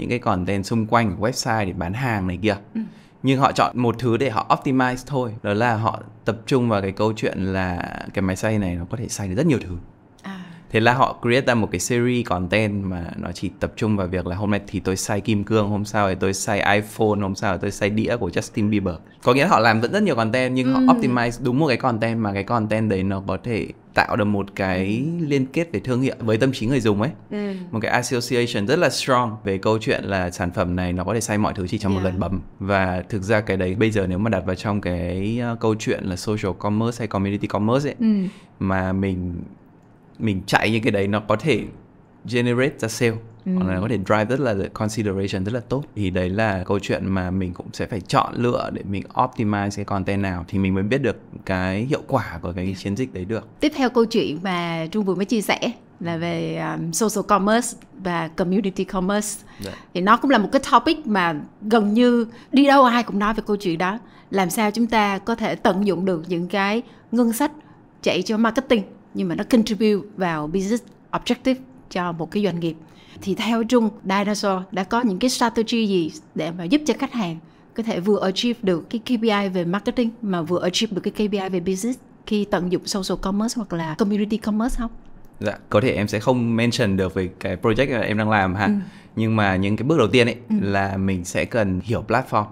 những 0.00 0.08
cái 0.08 0.18
content 0.18 0.66
xung 0.66 0.86
quanh 0.86 1.16
của 1.16 1.28
website 1.28 1.66
để 1.66 1.72
bán 1.72 1.92
hàng 1.92 2.26
này 2.26 2.38
kia 2.42 2.56
ừ. 2.74 2.80
nhưng 3.22 3.40
họ 3.40 3.52
chọn 3.52 3.78
một 3.78 3.96
thứ 3.98 4.16
để 4.16 4.30
họ 4.30 4.46
optimize 4.48 4.96
thôi. 5.06 5.34
Đó 5.42 5.54
là 5.54 5.76
họ 5.76 6.00
tập 6.24 6.38
trung 6.46 6.68
vào 6.68 6.82
cái 6.82 6.92
câu 6.92 7.12
chuyện 7.16 7.38
là 7.38 7.96
cái 8.14 8.22
máy 8.22 8.36
xay 8.36 8.58
này 8.58 8.74
nó 8.74 8.84
có 8.90 8.96
thể 8.96 9.08
xay 9.08 9.28
được 9.28 9.34
rất 9.34 9.46
nhiều 9.46 9.58
thứ. 9.62 9.76
Thế 10.70 10.80
là 10.80 10.94
họ 10.94 11.16
create 11.22 11.46
ra 11.46 11.54
một 11.54 11.68
cái 11.72 11.80
series 11.80 12.26
content 12.26 12.84
mà 12.84 13.04
nó 13.16 13.32
chỉ 13.32 13.50
tập 13.60 13.72
trung 13.76 13.96
vào 13.96 14.06
việc 14.06 14.26
là 14.26 14.36
hôm 14.36 14.50
nay 14.50 14.60
thì 14.66 14.80
tôi 14.80 14.96
xay 14.96 15.20
kim 15.20 15.44
cương 15.44 15.68
hôm 15.68 15.84
sau 15.84 16.08
thì 16.08 16.14
tôi 16.20 16.34
xay 16.34 16.74
iphone 16.74 17.20
hôm 17.20 17.34
sau 17.34 17.54
thì 17.54 17.58
tôi 17.62 17.70
xay 17.70 17.90
đĩa 17.90 18.16
của 18.16 18.28
justin 18.28 18.70
bieber. 18.70 18.94
Có 19.22 19.34
nghĩa 19.34 19.42
là 19.42 19.48
họ 19.48 19.60
làm 19.60 19.80
vẫn 19.80 19.92
rất 19.92 20.02
nhiều 20.02 20.16
content 20.16 20.54
nhưng 20.54 20.74
ừ. 20.74 20.86
họ 20.86 20.94
optimize 20.94 21.44
đúng 21.44 21.58
một 21.58 21.68
cái 21.68 21.76
content 21.76 22.18
mà 22.18 22.32
cái 22.32 22.44
content 22.44 22.90
đấy 22.90 23.02
nó 23.02 23.22
có 23.26 23.38
thể 23.44 23.68
tạo 23.94 24.16
được 24.16 24.24
một 24.24 24.46
cái 24.54 25.04
liên 25.20 25.46
kết 25.46 25.72
về 25.72 25.80
thương 25.80 26.00
hiệu 26.00 26.14
với 26.18 26.36
tâm 26.36 26.52
trí 26.52 26.66
người 26.66 26.80
dùng 26.80 27.02
ấy 27.02 27.10
ừ. 27.30 27.52
một 27.70 27.78
cái 27.82 27.90
association 27.90 28.66
rất 28.66 28.78
là 28.78 28.90
strong 28.90 29.36
về 29.44 29.58
câu 29.58 29.78
chuyện 29.78 30.04
là 30.04 30.30
sản 30.30 30.50
phẩm 30.50 30.76
này 30.76 30.92
nó 30.92 31.04
có 31.04 31.14
thể 31.14 31.20
xay 31.20 31.38
mọi 31.38 31.52
thứ 31.56 31.66
chỉ 31.68 31.78
trong 31.78 31.92
yeah. 31.92 32.04
một 32.04 32.10
lần 32.10 32.20
bấm 32.20 32.40
và 32.58 33.04
thực 33.08 33.22
ra 33.22 33.40
cái 33.40 33.56
đấy 33.56 33.74
bây 33.74 33.90
giờ 33.90 34.06
nếu 34.06 34.18
mà 34.18 34.30
đặt 34.30 34.42
vào 34.46 34.54
trong 34.54 34.80
cái 34.80 35.40
uh, 35.52 35.60
câu 35.60 35.74
chuyện 35.78 36.04
là 36.04 36.16
social 36.16 36.52
commerce 36.58 36.98
hay 36.98 37.08
community 37.08 37.46
commerce 37.46 37.90
ấy 37.90 37.94
ừ. 37.98 38.28
mà 38.60 38.92
mình 38.92 39.42
mình 40.18 40.42
chạy 40.46 40.70
những 40.70 40.82
cái 40.82 40.90
đấy 40.90 41.08
nó 41.08 41.20
có 41.20 41.36
thể 41.36 41.64
generate 42.24 42.78
ra 42.78 42.88
sale 42.88 43.16
ừ. 43.46 43.52
hoặc 43.54 43.72
là 43.72 43.80
có 43.80 43.88
thể 43.88 43.98
drive 44.06 44.24
rất 44.24 44.40
là 44.40 44.54
consideration 44.72 45.44
rất 45.44 45.54
là 45.54 45.60
tốt 45.60 45.84
thì 45.96 46.10
đấy 46.10 46.30
là 46.30 46.64
câu 46.66 46.78
chuyện 46.78 47.06
mà 47.06 47.30
mình 47.30 47.54
cũng 47.54 47.66
sẽ 47.72 47.86
phải 47.86 48.00
chọn 48.00 48.34
lựa 48.36 48.70
để 48.72 48.82
mình 48.90 49.02
optimize 49.14 49.70
cái 49.76 49.84
content 49.84 50.22
nào 50.22 50.44
thì 50.48 50.58
mình 50.58 50.74
mới 50.74 50.82
biết 50.82 50.98
được 50.98 51.16
cái 51.44 51.84
hiệu 51.84 52.02
quả 52.06 52.38
của 52.42 52.52
cái 52.56 52.76
chiến 52.78 52.96
dịch 52.96 53.14
đấy 53.14 53.24
được 53.24 53.60
tiếp 53.60 53.72
theo 53.76 53.90
câu 53.90 54.04
chuyện 54.04 54.38
mà 54.42 54.86
trung 54.90 55.04
vừa 55.04 55.14
mới 55.14 55.24
chia 55.24 55.40
sẻ 55.40 55.72
là 56.00 56.16
về 56.16 56.56
um, 56.56 56.92
social 56.92 57.26
commerce 57.28 57.78
và 58.04 58.28
community 58.28 58.84
commerce 58.84 59.44
Đấy. 59.64 59.72
Dạ. 59.72 59.84
thì 59.94 60.00
nó 60.00 60.16
cũng 60.16 60.30
là 60.30 60.38
một 60.38 60.48
cái 60.52 60.62
topic 60.70 61.06
mà 61.06 61.40
gần 61.62 61.94
như 61.94 62.26
đi 62.52 62.66
đâu 62.66 62.84
ai 62.84 63.02
cũng 63.02 63.18
nói 63.18 63.34
về 63.34 63.42
câu 63.46 63.56
chuyện 63.56 63.78
đó 63.78 63.98
làm 64.30 64.50
sao 64.50 64.70
chúng 64.70 64.86
ta 64.86 65.18
có 65.18 65.34
thể 65.34 65.54
tận 65.54 65.86
dụng 65.86 66.04
được 66.04 66.22
những 66.28 66.48
cái 66.48 66.82
ngân 67.12 67.32
sách 67.32 67.52
chạy 68.02 68.22
cho 68.22 68.36
marketing 68.36 68.82
nhưng 69.14 69.28
mà 69.28 69.34
nó 69.34 69.44
contribute 69.44 70.08
vào 70.16 70.46
business 70.46 70.84
objective 71.12 71.54
cho 71.90 72.12
một 72.12 72.30
cái 72.30 72.42
doanh 72.42 72.60
nghiệp 72.60 72.76
thì 73.22 73.34
theo 73.34 73.64
Trung 73.64 73.90
Dinosaur 74.04 74.62
đã 74.72 74.84
có 74.84 75.00
những 75.00 75.18
cái 75.18 75.30
strategy 75.30 75.86
gì 75.86 76.12
để 76.34 76.50
mà 76.50 76.64
giúp 76.64 76.80
cho 76.86 76.94
khách 76.98 77.12
hàng 77.12 77.38
có 77.74 77.82
thể 77.82 78.00
vừa 78.00 78.20
achieve 78.20 78.58
được 78.62 78.90
cái 78.90 79.00
KPI 79.04 79.48
về 79.54 79.64
marketing 79.64 80.10
mà 80.22 80.42
vừa 80.42 80.62
achieve 80.62 80.94
được 80.94 81.00
cái 81.00 81.28
KPI 81.28 81.48
về 81.48 81.60
business 81.60 81.98
khi 82.26 82.44
tận 82.44 82.72
dụng 82.72 82.86
social 82.86 83.18
commerce 83.22 83.54
hoặc 83.56 83.72
là 83.72 83.94
community 83.94 84.36
commerce 84.36 84.76
không? 84.78 84.90
Dạ, 85.40 85.58
có 85.68 85.80
thể 85.80 85.90
em 85.90 86.08
sẽ 86.08 86.20
không 86.20 86.56
mention 86.56 86.96
được 86.96 87.14
về 87.14 87.30
cái 87.40 87.56
project 87.62 88.02
em 88.02 88.18
đang 88.18 88.30
làm 88.30 88.54
ha. 88.54 88.66
Ừ. 88.66 88.72
Nhưng 89.16 89.36
mà 89.36 89.56
những 89.56 89.76
cái 89.76 89.84
bước 89.84 89.98
đầu 89.98 90.08
tiên 90.08 90.26
ấy 90.26 90.36
ừ. 90.48 90.56
là 90.60 90.96
mình 90.96 91.24
sẽ 91.24 91.44
cần 91.44 91.80
hiểu 91.84 92.04
platform. 92.08 92.44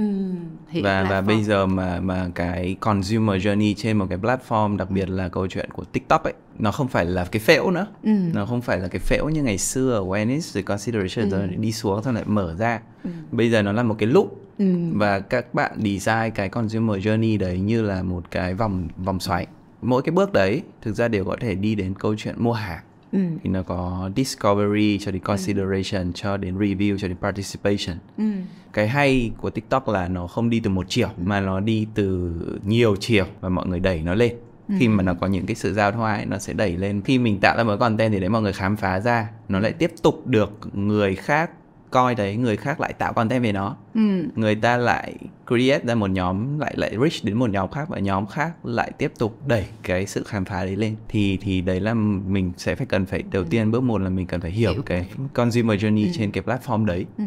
Ừ, 0.00 0.80
và 0.82 1.06
và 1.10 1.20
bây 1.20 1.42
giờ 1.42 1.66
mà 1.66 2.00
mà 2.00 2.30
cái 2.34 2.76
consumer 2.80 3.46
journey 3.46 3.74
trên 3.76 3.98
một 3.98 4.06
cái 4.08 4.18
platform 4.18 4.76
đặc 4.76 4.90
biệt 4.90 5.08
là 5.10 5.28
câu 5.28 5.46
chuyện 5.46 5.70
của 5.70 5.84
TikTok 5.84 6.24
ấy 6.24 6.34
nó 6.58 6.72
không 6.72 6.88
phải 6.88 7.04
là 7.04 7.24
cái 7.24 7.40
phễu 7.40 7.70
nữa 7.70 7.86
ừ. 8.02 8.10
nó 8.34 8.46
không 8.46 8.60
phải 8.60 8.78
là 8.78 8.88
cái 8.88 8.98
phễu 8.98 9.28
như 9.28 9.42
ngày 9.42 9.58
xưa 9.58 10.02
awareness 10.04 10.40
rồi 10.40 10.62
consideration 10.62 11.30
ừ. 11.30 11.38
rồi 11.38 11.46
đi 11.46 11.72
xuống 11.72 12.02
xong 12.02 12.14
lại 12.14 12.24
mở 12.26 12.54
ra 12.58 12.80
ừ. 13.04 13.10
bây 13.30 13.50
giờ 13.50 13.62
nó 13.62 13.72
là 13.72 13.82
một 13.82 13.96
cái 13.98 14.08
loop 14.08 14.40
ừ. 14.58 14.74
và 14.92 15.20
các 15.20 15.54
bạn 15.54 15.72
design 15.76 16.30
cái 16.34 16.48
consumer 16.48 17.06
journey 17.06 17.38
đấy 17.38 17.60
như 17.60 17.82
là 17.82 18.02
một 18.02 18.30
cái 18.30 18.54
vòng 18.54 18.88
vòng 19.04 19.20
xoáy 19.20 19.46
mỗi 19.82 20.02
cái 20.02 20.12
bước 20.12 20.32
đấy 20.32 20.62
thực 20.82 20.94
ra 20.94 21.08
đều 21.08 21.24
có 21.24 21.36
thể 21.40 21.54
đi 21.54 21.74
đến 21.74 21.94
câu 21.94 22.14
chuyện 22.18 22.34
mua 22.38 22.52
hàng 22.52 22.82
ừ. 23.12 23.18
thì 23.42 23.50
nó 23.50 23.62
có 23.62 24.10
discovery 24.16 24.98
cho 24.98 25.10
đến 25.10 25.22
consideration 25.22 26.02
ừ. 26.02 26.12
cho 26.14 26.36
đến 26.36 26.58
review 26.58 26.98
cho 26.98 27.08
đến 27.08 27.16
participation 27.16 27.98
ừ. 28.18 28.24
cái 28.72 28.88
hay 28.88 29.30
của 29.38 29.50
tiktok 29.50 29.88
là 29.88 30.08
nó 30.08 30.26
không 30.26 30.50
đi 30.50 30.60
từ 30.60 30.70
một 30.70 30.86
chiều 30.88 31.08
mà 31.24 31.40
nó 31.40 31.60
đi 31.60 31.86
từ 31.94 32.32
nhiều 32.64 32.96
chiều 33.00 33.24
và 33.40 33.48
mọi 33.48 33.66
người 33.66 33.80
đẩy 33.80 34.02
nó 34.02 34.14
lên 34.14 34.34
ừ. 34.68 34.74
khi 34.78 34.88
mà 34.88 35.02
nó 35.02 35.14
có 35.14 35.26
những 35.26 35.46
cái 35.46 35.54
sự 35.54 35.74
giao 35.74 35.92
thoa 35.92 36.14
ấy, 36.14 36.26
nó 36.26 36.38
sẽ 36.38 36.52
đẩy 36.52 36.76
lên 36.76 37.02
khi 37.02 37.18
mình 37.18 37.40
tạo 37.40 37.56
ra 37.56 37.64
một 37.64 37.76
content 37.76 38.12
thì 38.12 38.20
đấy 38.20 38.28
mọi 38.28 38.42
người 38.42 38.52
khám 38.52 38.76
phá 38.76 39.00
ra 39.00 39.30
nó 39.48 39.60
lại 39.60 39.72
tiếp 39.72 39.90
tục 40.02 40.26
được 40.26 40.52
người 40.72 41.14
khác 41.14 41.50
coi 41.90 42.14
thấy 42.14 42.36
người 42.36 42.56
khác 42.56 42.80
lại 42.80 42.92
tạo 42.92 43.12
content 43.12 43.42
về 43.42 43.52
nó 43.52 43.76
ừ. 43.94 44.00
người 44.36 44.54
ta 44.54 44.76
lại 44.76 45.14
create 45.46 45.84
ra 45.84 45.94
một 45.94 46.10
nhóm 46.10 46.58
lại 46.58 46.74
lại 46.76 46.90
reach 47.00 47.24
đến 47.24 47.38
một 47.38 47.50
nhóm 47.50 47.70
khác 47.70 47.88
và 47.88 47.98
nhóm 47.98 48.26
khác 48.26 48.52
lại 48.64 48.92
tiếp 48.98 49.12
tục 49.18 49.38
đẩy 49.46 49.66
cái 49.82 50.06
sự 50.06 50.22
khám 50.24 50.44
phá 50.44 50.64
đấy 50.64 50.76
lên 50.76 50.96
thì 51.08 51.38
thì 51.40 51.60
đấy 51.60 51.80
là 51.80 51.94
mình 51.94 52.52
sẽ 52.56 52.74
phải 52.74 52.86
cần 52.86 53.06
phải 53.06 53.22
đầu 53.30 53.44
tiên 53.44 53.70
bước 53.70 53.82
một 53.82 54.00
là 54.00 54.10
mình 54.10 54.26
cần 54.26 54.40
phải 54.40 54.50
hiểu, 54.50 54.72
hiểu. 54.72 54.82
cái 54.86 55.06
consumer 55.34 55.84
journey 55.84 56.06
ừ. 56.06 56.10
trên 56.14 56.30
cái 56.30 56.44
platform 56.44 56.84
đấy 56.84 57.06
ừ. 57.18 57.24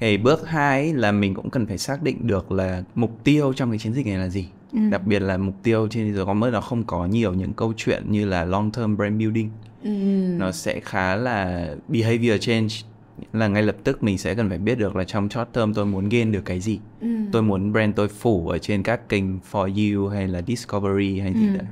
Thì 0.00 0.16
bước 0.16 0.48
hai 0.48 0.92
là 0.92 1.12
mình 1.12 1.34
cũng 1.34 1.50
cần 1.50 1.66
phải 1.66 1.78
xác 1.78 2.02
định 2.02 2.26
được 2.26 2.52
là 2.52 2.82
mục 2.94 3.24
tiêu 3.24 3.52
trong 3.52 3.70
cái 3.70 3.78
chiến 3.78 3.94
dịch 3.94 4.06
này 4.06 4.16
là 4.16 4.28
gì. 4.28 4.48
Ừ. 4.72 4.78
Đặc 4.90 5.06
biệt 5.06 5.18
là 5.18 5.36
mục 5.36 5.54
tiêu 5.62 5.88
trên 5.90 6.14
giờ 6.14 6.34
mới 6.34 6.50
nó 6.50 6.60
không 6.60 6.84
có 6.84 7.06
nhiều 7.06 7.34
những 7.34 7.52
câu 7.52 7.72
chuyện 7.76 8.02
như 8.08 8.26
là 8.26 8.44
long 8.44 8.70
term 8.70 8.96
brand 8.96 9.18
building. 9.18 9.50
Ừ. 9.82 9.90
Nó 10.38 10.52
sẽ 10.52 10.80
khá 10.80 11.16
là 11.16 11.68
behavior 11.88 12.40
change 12.40 12.68
là 13.32 13.48
ngay 13.48 13.62
lập 13.62 13.76
tức 13.84 14.02
mình 14.02 14.18
sẽ 14.18 14.34
cần 14.34 14.48
phải 14.48 14.58
biết 14.58 14.78
được 14.78 14.96
là 14.96 15.04
trong 15.04 15.30
short 15.30 15.48
term 15.52 15.74
tôi 15.74 15.86
muốn 15.86 16.08
gain 16.08 16.32
được 16.32 16.44
cái 16.44 16.60
gì 16.60 16.78
ừ. 17.00 17.08
tôi 17.32 17.42
muốn 17.42 17.72
brand 17.72 17.96
tôi 17.96 18.08
phủ 18.08 18.48
ở 18.48 18.58
trên 18.58 18.82
các 18.82 19.08
kênh 19.08 19.24
for 19.50 19.94
you 19.94 20.08
hay 20.08 20.28
là 20.28 20.42
discovery 20.46 21.20
hay 21.20 21.34
gì 21.34 21.46
ừ. 21.48 21.56
đấy 21.56 21.66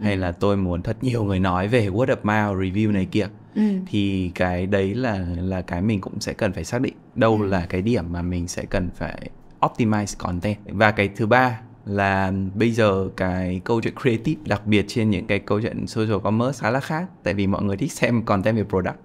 hay 0.00 0.12
ừ. 0.12 0.18
là 0.18 0.32
tôi 0.32 0.56
muốn 0.56 0.82
thật 0.82 0.96
nhiều 1.00 1.24
người 1.24 1.40
nói 1.40 1.68
về 1.68 1.88
word 1.88 2.16
of 2.16 2.16
mouth 2.22 2.62
review 2.62 2.92
này 2.92 3.04
kia 3.04 3.26
ừ. 3.54 3.62
thì 3.86 4.30
cái 4.34 4.66
đấy 4.66 4.94
là 4.94 5.26
là 5.36 5.62
cái 5.62 5.82
mình 5.82 6.00
cũng 6.00 6.20
sẽ 6.20 6.32
cần 6.32 6.52
phải 6.52 6.64
xác 6.64 6.80
định 6.80 6.94
đâu 7.14 7.38
ừ. 7.40 7.46
là 7.46 7.66
cái 7.68 7.82
điểm 7.82 8.12
mà 8.12 8.22
mình 8.22 8.48
sẽ 8.48 8.64
cần 8.64 8.90
phải 8.94 9.30
optimize 9.60 10.14
content 10.18 10.58
và 10.64 10.90
cái 10.90 11.08
thứ 11.16 11.26
ba 11.26 11.60
là 11.86 12.32
bây 12.54 12.70
giờ 12.70 13.08
cái 13.16 13.60
câu 13.64 13.80
chuyện 13.80 13.94
creative 14.02 14.42
đặc 14.46 14.66
biệt 14.66 14.84
trên 14.88 15.10
những 15.10 15.26
cái 15.26 15.38
câu 15.38 15.60
chuyện 15.60 15.86
social 15.86 16.18
commerce 16.24 16.58
khá 16.60 16.70
là 16.70 16.80
khác 16.80 17.06
tại 17.22 17.34
vì 17.34 17.46
mọi 17.46 17.62
người 17.62 17.76
thích 17.76 17.92
xem 17.92 18.22
content 18.22 18.56
về 18.56 18.64
product 18.64 18.96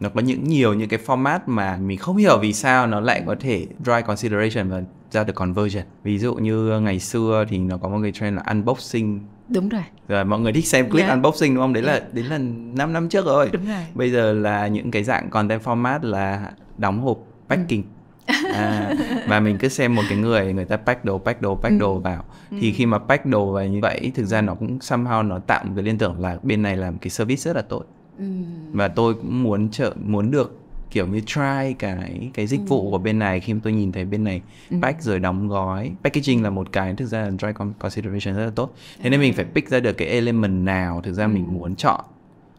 nó 0.00 0.08
có 0.08 0.20
những 0.20 0.44
nhiều 0.44 0.74
những 0.74 0.88
cái 0.88 1.00
format 1.06 1.38
mà 1.46 1.76
mình 1.76 1.98
không 1.98 2.16
hiểu 2.16 2.38
vì 2.38 2.52
sao 2.52 2.86
nó 2.86 3.00
lại 3.00 3.22
có 3.26 3.36
thể 3.40 3.66
drive 3.84 4.02
consideration 4.02 4.70
và 4.70 4.82
ra 5.10 5.24
được 5.24 5.34
conversion 5.34 5.84
ví 6.02 6.18
dụ 6.18 6.34
như 6.34 6.80
ngày 6.80 7.00
xưa 7.00 7.44
thì 7.48 7.58
nó 7.58 7.76
có 7.76 7.88
một 7.88 7.98
cái 8.02 8.12
trend 8.12 8.36
là 8.36 8.42
unboxing 8.46 9.20
đúng 9.48 9.68
rồi 9.68 9.82
rồi 10.08 10.24
mọi 10.24 10.40
người 10.40 10.52
thích 10.52 10.66
xem 10.66 10.90
clip 10.90 11.06
yeah. 11.06 11.14
unboxing 11.14 11.54
đúng 11.54 11.62
không 11.62 11.72
đấy 11.72 11.84
yeah. 11.86 12.02
là 12.02 12.08
đến 12.12 12.26
là 12.26 12.38
5 12.38 12.92
năm 12.92 13.08
trước 13.08 13.26
rồi 13.26 13.50
đúng 13.52 13.66
rồi 13.66 13.86
bây 13.94 14.10
giờ 14.10 14.32
là 14.32 14.66
những 14.66 14.90
cái 14.90 15.04
dạng 15.04 15.30
content 15.30 15.62
format 15.62 15.98
là 16.02 16.52
đóng 16.78 17.00
hộp 17.00 17.18
packing 17.48 17.82
ừ. 18.26 18.34
à, 18.54 18.94
và 19.28 19.40
mình 19.40 19.58
cứ 19.58 19.68
xem 19.68 19.94
một 19.94 20.02
cái 20.08 20.18
người 20.18 20.52
người 20.52 20.64
ta 20.64 20.76
pack 20.76 21.04
đồ 21.04 21.18
pack 21.18 21.42
đồ 21.42 21.54
pack 21.54 21.74
ừ. 21.74 21.78
đồ 21.78 21.98
vào 21.98 22.24
ừ. 22.50 22.56
thì 22.60 22.72
khi 22.72 22.86
mà 22.86 22.98
pack 22.98 23.26
đồ 23.26 23.52
vào 23.52 23.66
như 23.66 23.78
vậy 23.82 24.12
thực 24.14 24.24
ra 24.24 24.40
nó 24.40 24.54
cũng 24.54 24.78
somehow 24.78 25.28
nó 25.28 25.38
tạo 25.38 25.64
một 25.64 25.72
cái 25.76 25.84
liên 25.84 25.98
tưởng 25.98 26.20
là 26.20 26.38
bên 26.42 26.62
này 26.62 26.76
làm 26.76 26.98
cái 26.98 27.10
service 27.10 27.40
rất 27.40 27.56
là 27.56 27.62
tốt 27.62 27.84
Ừ. 28.20 28.26
và 28.72 28.88
tôi 28.88 29.14
cũng 29.14 29.42
muốn 29.42 29.70
trợ 29.70 29.94
muốn 30.06 30.30
được 30.30 30.56
kiểu 30.90 31.06
như 31.06 31.20
try 31.20 31.74
cái 31.78 32.30
cái 32.34 32.46
dịch 32.46 32.60
vụ 32.68 32.86
ừ. 32.86 32.90
của 32.90 32.98
bên 32.98 33.18
này 33.18 33.40
khi 33.40 33.54
mà 33.54 33.60
tôi 33.62 33.72
nhìn 33.72 33.92
thấy 33.92 34.04
bên 34.04 34.24
này 34.24 34.42
ừ. 34.70 34.76
pack 34.82 35.02
rồi 35.02 35.18
đóng 35.18 35.48
gói 35.48 35.92
packaging 36.04 36.42
là 36.42 36.50
một 36.50 36.72
cái 36.72 36.94
thực 36.94 37.06
ra 37.06 37.20
là 37.20 37.30
dry 37.30 37.48
consideration 37.78 38.34
rất 38.34 38.44
là 38.44 38.50
tốt 38.54 38.74
thế 39.02 39.10
nên 39.10 39.20
mình 39.20 39.32
phải 39.32 39.44
pick 39.44 39.68
ra 39.68 39.80
được 39.80 39.92
cái 39.92 40.08
element 40.08 40.64
nào 40.64 41.00
thực 41.04 41.12
ra 41.12 41.24
ừ. 41.24 41.28
mình 41.28 41.46
muốn 41.52 41.76
chọn 41.76 42.00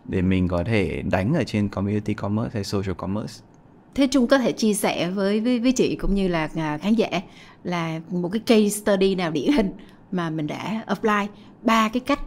để 0.05 0.21
mình 0.21 0.47
có 0.47 0.63
thể 0.63 1.01
đánh 1.11 1.33
ở 1.33 1.43
trên 1.43 1.69
community 1.69 2.13
commerce 2.13 2.51
hay 2.53 2.63
social 2.63 2.93
commerce 2.93 3.33
thế 3.95 4.07
trung 4.07 4.27
có 4.27 4.37
thể 4.37 4.51
chia 4.51 4.73
sẻ 4.73 5.09
với 5.09 5.39
với 5.39 5.59
với 5.59 5.71
chị 5.71 5.95
cũng 5.95 6.15
như 6.15 6.27
là 6.27 6.49
à, 6.55 6.77
khán 6.77 6.93
giả 6.93 7.07
là 7.63 8.01
một 8.09 8.29
cái 8.29 8.41
case 8.45 8.69
study 8.69 9.15
nào 9.15 9.31
điển 9.31 9.51
hình 9.51 9.71
mà 10.11 10.29
mình 10.29 10.47
đã 10.47 10.83
apply 10.87 11.27
ba 11.61 11.89
cái 11.89 11.99
cách 11.99 12.19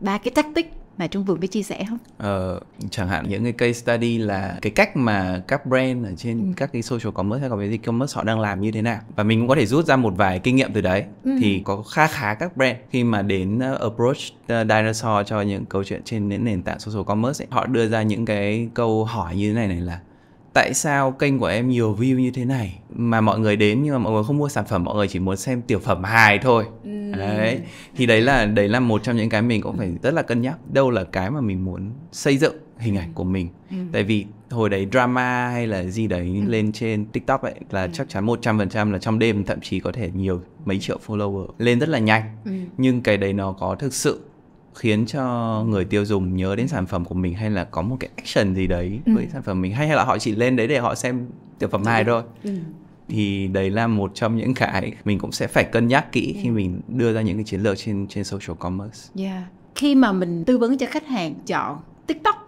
ba 0.00 0.18
cái 0.18 0.32
tactic 0.34 0.77
mà 0.98 1.06
Trung 1.06 1.24
vừa 1.24 1.34
mới 1.34 1.46
chia 1.46 1.62
sẻ 1.62 1.84
không? 1.88 1.98
Ờ, 2.18 2.60
chẳng 2.90 3.08
hạn 3.08 3.28
những 3.28 3.44
cái 3.44 3.52
case 3.52 3.72
study 3.72 4.18
là 4.18 4.58
cái 4.62 4.72
cách 4.72 4.96
mà 4.96 5.42
các 5.48 5.66
brand 5.66 6.06
ở 6.06 6.12
trên 6.16 6.38
ừ. 6.38 6.52
các 6.56 6.72
cái 6.72 6.82
social 6.82 7.12
commerce 7.14 7.40
hay 7.40 7.50
community 7.50 7.78
commerce 7.78 8.16
họ 8.16 8.24
đang 8.24 8.40
làm 8.40 8.60
như 8.60 8.70
thế 8.70 8.82
nào 8.82 9.00
và 9.16 9.24
mình 9.24 9.40
cũng 9.40 9.48
có 9.48 9.54
thể 9.54 9.66
rút 9.66 9.86
ra 9.86 9.96
một 9.96 10.14
vài 10.16 10.38
kinh 10.38 10.56
nghiệm 10.56 10.72
từ 10.72 10.80
đấy 10.80 11.04
ừ. 11.24 11.30
thì 11.40 11.62
có 11.64 11.82
khá 11.82 12.06
khá 12.06 12.34
các 12.34 12.56
brand 12.56 12.76
khi 12.90 13.04
mà 13.04 13.22
đến 13.22 13.58
uh, 13.58 13.80
approach 13.80 14.16
uh, 14.42 14.68
dinosaur 14.68 15.26
cho 15.26 15.40
những 15.40 15.64
câu 15.64 15.84
chuyện 15.84 16.02
trên 16.04 16.28
những 16.28 16.44
nền 16.44 16.62
tảng 16.62 16.78
social 16.78 17.04
commerce 17.06 17.44
ấy, 17.44 17.48
họ 17.50 17.66
đưa 17.66 17.88
ra 17.88 18.02
những 18.02 18.24
cái 18.24 18.68
câu 18.74 19.04
hỏi 19.04 19.36
như 19.36 19.48
thế 19.48 19.54
này 19.54 19.68
này 19.68 19.80
là 19.80 20.00
tại 20.58 20.74
sao 20.74 21.12
kênh 21.12 21.38
của 21.38 21.46
em 21.46 21.68
nhiều 21.68 21.96
view 22.00 22.18
như 22.18 22.30
thế 22.30 22.44
này 22.44 22.78
mà 22.94 23.20
mọi 23.20 23.38
người 23.38 23.56
đến 23.56 23.82
nhưng 23.82 23.92
mà 23.92 23.98
mọi 23.98 24.12
người 24.12 24.24
không 24.24 24.38
mua 24.38 24.48
sản 24.48 24.64
phẩm 24.68 24.84
mọi 24.84 24.96
người 24.96 25.08
chỉ 25.08 25.18
muốn 25.18 25.36
xem 25.36 25.62
tiểu 25.62 25.78
phẩm 25.78 26.04
hài 26.04 26.38
thôi 26.38 26.64
ừ. 26.84 27.12
đấy 27.18 27.60
thì 27.96 28.06
đấy 28.06 28.20
là 28.20 28.46
đấy 28.46 28.68
là 28.68 28.80
một 28.80 29.02
trong 29.02 29.16
những 29.16 29.28
cái 29.28 29.42
mình 29.42 29.62
cũng 29.62 29.76
phải 29.76 29.92
rất 30.02 30.14
là 30.14 30.22
cân 30.22 30.42
nhắc 30.42 30.58
đâu 30.72 30.90
là 30.90 31.04
cái 31.04 31.30
mà 31.30 31.40
mình 31.40 31.64
muốn 31.64 31.90
xây 32.12 32.36
dựng 32.36 32.56
hình 32.78 32.96
ảnh 32.96 33.12
của 33.14 33.24
mình 33.24 33.48
ừ. 33.70 33.76
tại 33.92 34.02
vì 34.02 34.26
hồi 34.50 34.70
đấy 34.70 34.86
drama 34.92 35.48
hay 35.48 35.66
là 35.66 35.84
gì 35.84 36.06
đấy 36.06 36.40
ừ. 36.44 36.50
lên 36.50 36.72
trên 36.72 37.06
tiktok 37.06 37.42
ấy 37.42 37.54
là 37.70 37.82
ừ. 37.82 37.90
chắc 37.92 38.08
chắn 38.08 38.26
một 38.26 38.38
trăm 38.42 38.58
phần 38.58 38.68
trăm 38.68 38.92
là 38.92 38.98
trong 38.98 39.18
đêm 39.18 39.44
thậm 39.44 39.60
chí 39.60 39.80
có 39.80 39.92
thể 39.92 40.10
nhiều 40.14 40.40
mấy 40.64 40.78
triệu 40.78 40.98
follower 41.06 41.46
lên 41.58 41.80
rất 41.80 41.88
là 41.88 41.98
nhanh 41.98 42.22
ừ. 42.44 42.50
nhưng 42.76 43.00
cái 43.00 43.16
đấy 43.16 43.32
nó 43.32 43.52
có 43.52 43.74
thực 43.74 43.94
sự 43.94 44.20
khiến 44.78 45.06
cho 45.06 45.24
người 45.68 45.84
tiêu 45.84 46.04
dùng 46.04 46.36
nhớ 46.36 46.56
đến 46.56 46.68
sản 46.68 46.86
phẩm 46.86 47.04
của 47.04 47.14
mình 47.14 47.34
hay 47.34 47.50
là 47.50 47.64
có 47.64 47.82
một 47.82 47.96
cái 48.00 48.10
action 48.16 48.54
gì 48.54 48.66
đấy 48.66 49.00
ừ. 49.06 49.12
với 49.14 49.26
sản 49.32 49.42
phẩm 49.42 49.60
mình 49.60 49.72
hay 49.72 49.88
là 49.88 50.04
họ 50.04 50.18
chỉ 50.18 50.34
lên 50.34 50.56
đấy 50.56 50.66
để 50.66 50.78
họ 50.78 50.94
xem 50.94 51.26
tiểu 51.58 51.68
phẩm 51.68 51.82
này 51.84 52.04
thôi 52.04 52.22
ừ. 52.44 52.50
thì 53.08 53.48
đấy 53.48 53.70
là 53.70 53.86
một 53.86 54.10
trong 54.14 54.36
những 54.36 54.54
cái 54.54 54.92
mình 55.04 55.18
cũng 55.18 55.32
sẽ 55.32 55.46
phải 55.46 55.64
cân 55.64 55.88
nhắc 55.88 56.12
kỹ 56.12 56.36
khi 56.42 56.48
ừ. 56.48 56.52
mình 56.52 56.80
đưa 56.88 57.12
ra 57.12 57.20
những 57.20 57.36
cái 57.36 57.44
chiến 57.44 57.60
lược 57.60 57.78
trên 57.78 58.06
trên 58.08 58.24
social 58.24 58.56
commerce. 58.58 59.22
Yeah. 59.24 59.42
Khi 59.74 59.94
mà 59.94 60.12
mình 60.12 60.44
tư 60.44 60.58
vấn 60.58 60.78
cho 60.78 60.86
khách 60.90 61.06
hàng 61.06 61.34
chọn 61.46 61.78
TikTok 62.06 62.46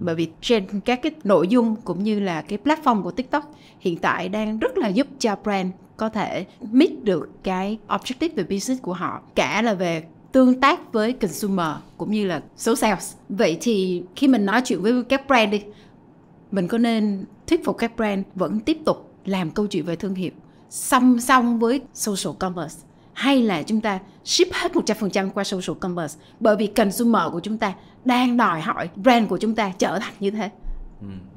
bởi 0.00 0.14
vì 0.14 0.28
trên 0.40 0.80
các 0.84 1.00
cái 1.02 1.12
nội 1.24 1.48
dung 1.48 1.76
cũng 1.84 2.04
như 2.04 2.20
là 2.20 2.42
cái 2.42 2.58
platform 2.64 3.02
của 3.02 3.10
TikTok 3.10 3.54
hiện 3.80 3.98
tại 3.98 4.28
đang 4.28 4.58
rất 4.58 4.78
là 4.78 4.88
giúp 4.88 5.06
cho 5.18 5.36
brand 5.42 5.70
có 5.96 6.08
thể 6.08 6.46
meet 6.72 6.90
được 7.02 7.30
cái 7.42 7.78
objective 7.88 8.28
về 8.36 8.44
business 8.44 8.82
của 8.82 8.92
họ 8.92 9.22
cả 9.34 9.62
là 9.62 9.74
về 9.74 10.04
tương 10.34 10.60
tác 10.60 10.92
với 10.92 11.12
consumer 11.12 11.66
cũng 11.96 12.10
như 12.10 12.26
là 12.26 12.42
số 12.56 12.76
sales. 12.76 13.14
Vậy 13.28 13.58
thì 13.60 14.02
khi 14.16 14.28
mình 14.28 14.46
nói 14.46 14.62
chuyện 14.64 14.82
với 14.82 15.02
các 15.08 15.26
brand 15.26 15.52
đi, 15.52 15.62
mình 16.50 16.68
có 16.68 16.78
nên 16.78 17.24
thuyết 17.46 17.64
phục 17.64 17.78
các 17.78 17.96
brand 17.96 18.24
vẫn 18.34 18.60
tiếp 18.60 18.78
tục 18.84 19.14
làm 19.24 19.50
câu 19.50 19.66
chuyện 19.66 19.84
về 19.84 19.96
thương 19.96 20.14
hiệu 20.14 20.30
song 20.70 21.20
song 21.20 21.58
với 21.58 21.80
social 21.94 22.36
commerce 22.38 22.74
hay 23.12 23.42
là 23.42 23.62
chúng 23.62 23.80
ta 23.80 23.98
ship 24.24 24.52
hết 24.52 24.72
100% 24.72 25.30
qua 25.30 25.44
social 25.44 25.78
commerce 25.80 26.18
bởi 26.40 26.56
vì 26.56 26.66
consumer 26.66 27.22
của 27.32 27.40
chúng 27.40 27.58
ta 27.58 27.74
đang 28.04 28.36
đòi 28.36 28.60
hỏi 28.60 28.88
brand 28.96 29.28
của 29.28 29.38
chúng 29.38 29.54
ta 29.54 29.72
trở 29.78 29.98
thành 29.98 30.14
như 30.20 30.30
thế. 30.30 30.50
Ừ 31.00 31.33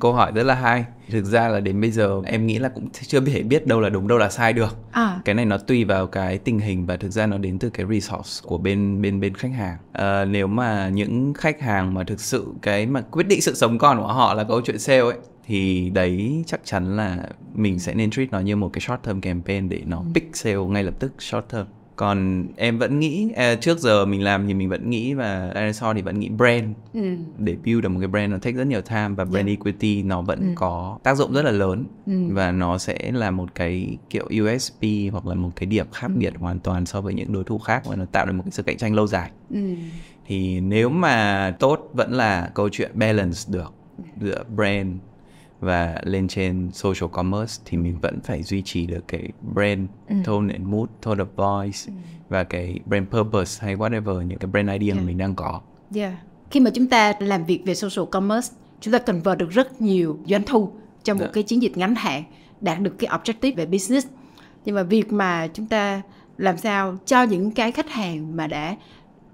câu 0.00 0.12
hỏi 0.12 0.32
rất 0.34 0.42
là 0.42 0.54
hay 0.54 0.84
thực 1.10 1.24
ra 1.24 1.48
là 1.48 1.60
đến 1.60 1.80
bây 1.80 1.90
giờ 1.90 2.20
em 2.24 2.46
nghĩ 2.46 2.58
là 2.58 2.68
cũng 2.68 2.88
chưa 2.90 3.20
thể 3.20 3.42
biết 3.42 3.66
đâu 3.66 3.80
là 3.80 3.88
đúng 3.88 4.08
đâu 4.08 4.18
là 4.18 4.30
sai 4.30 4.52
được 4.52 4.76
à. 4.92 5.20
cái 5.24 5.34
này 5.34 5.44
nó 5.44 5.58
tùy 5.58 5.84
vào 5.84 6.06
cái 6.06 6.38
tình 6.38 6.58
hình 6.58 6.86
và 6.86 6.96
thực 6.96 7.10
ra 7.10 7.26
nó 7.26 7.38
đến 7.38 7.58
từ 7.58 7.70
cái 7.70 7.86
resource 7.90 8.48
của 8.48 8.58
bên 8.58 9.02
bên 9.02 9.20
bên 9.20 9.34
khách 9.34 9.52
hàng 9.52 9.76
à, 9.92 10.24
nếu 10.24 10.46
mà 10.46 10.88
những 10.88 11.34
khách 11.34 11.60
hàng 11.60 11.94
mà 11.94 12.04
thực 12.04 12.20
sự 12.20 12.46
cái 12.62 12.86
mà 12.86 13.00
quyết 13.00 13.28
định 13.28 13.40
sự 13.40 13.54
sống 13.54 13.78
còn 13.78 13.98
của 13.98 14.12
họ 14.12 14.34
là 14.34 14.44
câu 14.44 14.60
chuyện 14.60 14.78
sale 14.78 15.00
ấy 15.00 15.18
thì 15.46 15.90
đấy 15.90 16.44
chắc 16.46 16.60
chắn 16.64 16.96
là 16.96 17.18
mình 17.54 17.78
sẽ 17.78 17.94
nên 17.94 18.10
treat 18.10 18.30
nó 18.30 18.40
như 18.40 18.56
một 18.56 18.70
cái 18.72 18.80
short 18.80 19.02
term 19.02 19.20
campaign 19.20 19.68
để 19.68 19.82
nó 19.86 19.96
ừ. 19.96 20.04
pick 20.14 20.36
sale 20.36 20.56
ngay 20.56 20.84
lập 20.84 20.94
tức 20.98 21.12
short 21.22 21.44
term 21.48 21.66
còn 21.96 22.46
em 22.56 22.78
vẫn 22.78 22.98
nghĩ 22.98 23.32
à, 23.36 23.54
trước 23.54 23.78
giờ 23.78 24.04
mình 24.04 24.22
làm 24.22 24.46
thì 24.46 24.54
mình 24.54 24.68
vẫn 24.68 24.90
nghĩ 24.90 25.14
và 25.14 25.52
dinosaur 25.54 25.96
thì 25.96 26.02
vẫn 26.02 26.20
nghĩ 26.20 26.28
brand 26.28 26.64
ừ. 26.94 27.16
để 27.38 27.56
build 27.64 27.82
được 27.82 27.88
một 27.88 28.00
cái 28.00 28.08
brand 28.08 28.32
nó 28.32 28.38
take 28.38 28.56
rất 28.56 28.66
nhiều 28.66 28.80
time 28.80 29.08
và 29.08 29.24
brand 29.24 29.46
yeah. 29.46 29.58
equity 29.58 30.02
nó 30.02 30.22
vẫn 30.22 30.40
ừ. 30.40 30.46
có 30.54 30.98
tác 31.02 31.16
dụng 31.16 31.32
rất 31.32 31.44
là 31.44 31.50
lớn 31.50 31.84
ừ. 32.06 32.12
và 32.30 32.52
nó 32.52 32.78
sẽ 32.78 33.12
là 33.12 33.30
một 33.30 33.54
cái 33.54 33.96
kiểu 34.10 34.24
USP 34.24 34.82
hoặc 35.12 35.26
là 35.26 35.34
một 35.34 35.50
cái 35.56 35.66
điểm 35.66 35.86
khác 35.92 36.10
ừ. 36.14 36.18
biệt 36.18 36.34
hoàn 36.38 36.58
toàn 36.58 36.86
so 36.86 37.00
với 37.00 37.14
những 37.14 37.32
đối 37.32 37.44
thủ 37.44 37.58
khác 37.58 37.82
và 37.86 37.96
nó 37.96 38.04
tạo 38.04 38.26
được 38.26 38.32
một 38.32 38.42
cái 38.44 38.52
sự 38.52 38.62
cạnh 38.62 38.76
tranh 38.76 38.94
lâu 38.94 39.06
dài 39.06 39.30
ừ. 39.50 39.74
thì 40.26 40.60
nếu 40.60 40.88
mà 40.88 41.50
tốt 41.58 41.90
vẫn 41.92 42.12
là 42.12 42.50
câu 42.54 42.68
chuyện 42.68 42.90
balance 42.94 43.38
được 43.48 43.72
giữa 44.20 44.44
brand 44.54 44.88
và 45.60 46.00
lên 46.02 46.28
trên 46.28 46.70
social 46.72 47.10
commerce 47.12 47.62
thì 47.64 47.76
mình 47.76 47.98
vẫn 48.00 48.20
phải 48.24 48.42
duy 48.42 48.62
trì 48.62 48.86
được 48.86 49.08
cái 49.08 49.28
brand 49.54 49.88
ừ. 50.08 50.16
tone 50.24 50.52
and 50.54 50.66
mood, 50.66 50.88
tone 51.02 51.24
of 51.24 51.26
voice 51.36 51.78
ừ. 51.86 51.92
và 52.28 52.44
cái 52.44 52.80
brand 52.86 53.08
purpose 53.08 53.66
hay 53.66 53.76
whatever 53.76 54.22
những 54.22 54.38
cái 54.38 54.50
brand 54.50 54.68
idea 54.68 54.86
yeah. 54.86 54.96
mà 54.96 55.02
mình 55.02 55.18
đang 55.18 55.34
có. 55.34 55.60
Yeah. 55.94 56.12
Khi 56.50 56.60
mà 56.60 56.70
chúng 56.74 56.86
ta 56.86 57.12
làm 57.20 57.44
việc 57.44 57.62
về 57.64 57.74
social 57.74 58.10
commerce, 58.10 58.54
chúng 58.80 58.92
ta 58.92 58.98
cần 58.98 59.16
convert 59.16 59.38
được 59.38 59.50
rất 59.50 59.80
nhiều 59.80 60.18
doanh 60.26 60.42
thu 60.46 60.70
trong 61.04 61.18
một 61.18 61.22
yeah. 61.22 61.30
Dạ. 61.30 61.34
cái 61.34 61.42
chiến 61.42 61.62
dịch 61.62 61.76
ngắn 61.76 61.94
hạn 61.94 62.22
đạt 62.60 62.80
được 62.80 62.98
cái 62.98 63.10
objective 63.10 63.54
về 63.56 63.66
business. 63.66 64.06
Nhưng 64.64 64.74
mà 64.74 64.82
việc 64.82 65.12
mà 65.12 65.48
chúng 65.54 65.66
ta 65.66 66.02
làm 66.38 66.56
sao 66.56 66.96
cho 67.06 67.22
những 67.22 67.50
cái 67.50 67.72
khách 67.72 67.90
hàng 67.90 68.36
mà 68.36 68.46
đã 68.46 68.76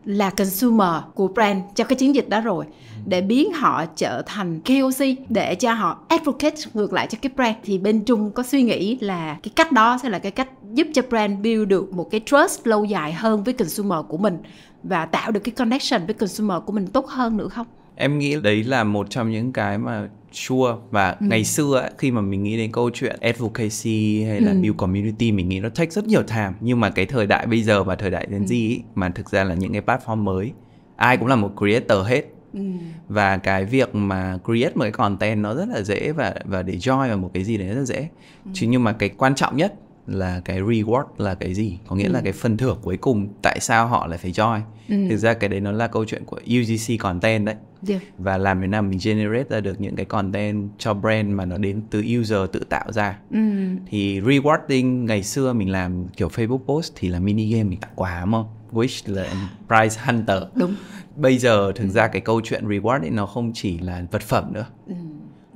là 0.04 0.30
consumer 0.30 1.02
của 1.14 1.28
brand 1.28 1.62
cho 1.74 1.84
cái 1.84 1.96
chiến 1.96 2.14
dịch 2.14 2.28
đó 2.28 2.40
rồi 2.40 2.64
để 3.06 3.20
biến 3.20 3.52
họ 3.52 3.84
trở 3.96 4.22
thành 4.26 4.60
KOC 4.60 5.06
để 5.28 5.54
cho 5.54 5.72
họ 5.72 5.98
advocate 6.08 6.56
ngược 6.74 6.92
lại 6.92 7.06
cho 7.06 7.18
cái 7.22 7.32
brand 7.36 7.56
thì 7.64 7.78
bên 7.78 8.04
Trung 8.04 8.30
có 8.30 8.42
suy 8.42 8.62
nghĩ 8.62 8.98
là 9.00 9.36
cái 9.42 9.52
cách 9.56 9.72
đó 9.72 9.98
sẽ 10.02 10.08
là 10.08 10.18
cái 10.18 10.32
cách 10.32 10.48
giúp 10.72 10.86
cho 10.94 11.02
brand 11.08 11.42
build 11.42 11.68
được 11.68 11.92
một 11.92 12.10
cái 12.10 12.20
trust 12.26 12.66
lâu 12.66 12.84
dài 12.84 13.12
hơn 13.12 13.44
với 13.44 13.54
consumer 13.54 13.98
của 14.08 14.18
mình 14.18 14.38
và 14.82 15.06
tạo 15.06 15.30
được 15.30 15.40
cái 15.40 15.52
connection 15.52 16.06
với 16.06 16.14
consumer 16.14 16.58
của 16.66 16.72
mình 16.72 16.86
tốt 16.86 17.06
hơn 17.06 17.36
nữa 17.36 17.48
không? 17.48 17.66
Em 17.96 18.18
nghĩ 18.18 18.36
đấy 18.42 18.64
là 18.64 18.84
một 18.84 19.10
trong 19.10 19.30
những 19.30 19.52
cái 19.52 19.78
mà 19.78 20.08
sure 20.32 20.72
và 20.90 21.10
ừ. 21.10 21.26
ngày 21.30 21.44
xưa 21.44 21.78
ấy, 21.80 21.90
khi 21.98 22.10
mà 22.10 22.20
mình 22.20 22.42
nghĩ 22.42 22.56
đến 22.56 22.72
câu 22.72 22.90
chuyện 22.94 23.16
advocacy 23.20 24.22
hay 24.24 24.40
là 24.40 24.52
ừ. 24.52 24.58
build 24.60 24.76
community 24.76 25.32
mình 25.32 25.48
nghĩ 25.48 25.60
nó 25.60 25.68
take 25.68 25.90
rất 25.90 26.06
nhiều 26.06 26.22
time 26.22 26.52
nhưng 26.60 26.80
mà 26.80 26.90
cái 26.90 27.06
thời 27.06 27.26
đại 27.26 27.46
bây 27.46 27.62
giờ 27.62 27.84
và 27.84 27.94
thời 27.96 28.10
đại 28.10 28.26
Gen 28.30 28.44
Z 28.44 28.70
ấy, 28.70 28.82
mà 28.94 29.08
thực 29.08 29.30
ra 29.30 29.44
là 29.44 29.54
những 29.54 29.72
cái 29.72 29.82
platform 29.82 30.16
mới 30.16 30.52
ai 30.96 31.16
cũng 31.16 31.28
là 31.28 31.36
một 31.36 31.52
creator 31.58 32.06
hết 32.06 32.22
Ừ. 32.54 32.60
và 33.08 33.36
cái 33.36 33.64
việc 33.64 33.94
mà 33.94 34.38
create 34.44 34.72
một 34.74 34.82
cái 34.82 34.90
content 34.90 35.42
nó 35.42 35.54
rất 35.54 35.68
là 35.68 35.82
dễ 35.82 36.12
và 36.12 36.34
và 36.44 36.62
để 36.62 36.74
join 36.74 37.08
vào 37.08 37.16
một 37.16 37.30
cái 37.34 37.44
gì 37.44 37.56
đấy 37.56 37.68
rất 37.68 37.74
là 37.74 37.84
dễ 37.84 38.08
ừ. 38.44 38.50
chứ 38.54 38.66
nhưng 38.70 38.84
mà 38.84 38.92
cái 38.92 39.08
quan 39.08 39.34
trọng 39.34 39.56
nhất 39.56 39.74
là 40.06 40.40
cái 40.44 40.60
reward 40.60 41.04
là 41.18 41.34
cái 41.34 41.54
gì 41.54 41.78
có 41.86 41.96
nghĩa 41.96 42.06
ừ. 42.06 42.12
là 42.12 42.20
cái 42.24 42.32
phần 42.32 42.56
thưởng 42.56 42.78
cuối 42.82 42.96
cùng 42.96 43.28
tại 43.42 43.60
sao 43.60 43.86
họ 43.86 44.06
lại 44.06 44.18
phải 44.18 44.30
join 44.32 44.60
ừ. 44.88 44.94
thực 45.10 45.16
ra 45.16 45.34
cái 45.34 45.48
đấy 45.48 45.60
nó 45.60 45.72
là 45.72 45.86
câu 45.86 46.04
chuyện 46.04 46.24
của 46.24 46.36
UGC 46.36 46.98
content 47.00 47.46
đấy 47.46 47.54
yeah. 47.88 48.02
và 48.18 48.38
làm 48.38 48.60
thế 48.60 48.66
nào 48.66 48.82
mình 48.82 48.98
generate 49.02 49.44
ra 49.48 49.60
được 49.60 49.80
những 49.80 49.96
cái 49.96 50.04
content 50.04 50.70
cho 50.78 50.94
brand 50.94 51.28
mà 51.28 51.44
nó 51.44 51.58
đến 51.58 51.82
từ 51.90 52.04
user 52.20 52.40
tự 52.52 52.60
tạo 52.60 52.92
ra 52.92 53.18
ừ. 53.30 53.38
thì 53.86 54.20
rewarding 54.20 55.04
ngày 55.04 55.22
xưa 55.22 55.52
mình 55.52 55.70
làm 55.70 56.08
kiểu 56.16 56.28
Facebook 56.28 56.58
post 56.58 56.92
thì 56.96 57.08
là 57.08 57.20
mini 57.20 57.52
game 57.52 57.64
mình 57.64 57.80
tặng 57.80 57.92
quà 57.94 58.20
đúng 58.20 58.32
không 58.32 58.46
wish 58.72 59.14
là 59.14 59.48
prize 59.68 60.04
hunter 60.04 60.42
đúng 60.54 60.74
bây 61.16 61.38
giờ 61.38 61.72
thực 61.74 61.84
ừ. 61.84 61.90
ra 61.90 62.08
cái 62.08 62.20
câu 62.20 62.40
chuyện 62.44 62.68
reward 62.68 63.00
ấy 63.00 63.10
nó 63.10 63.26
không 63.26 63.52
chỉ 63.54 63.78
là 63.78 64.04
vật 64.10 64.22
phẩm 64.22 64.52
nữa 64.52 64.66
ừ. 64.86 64.94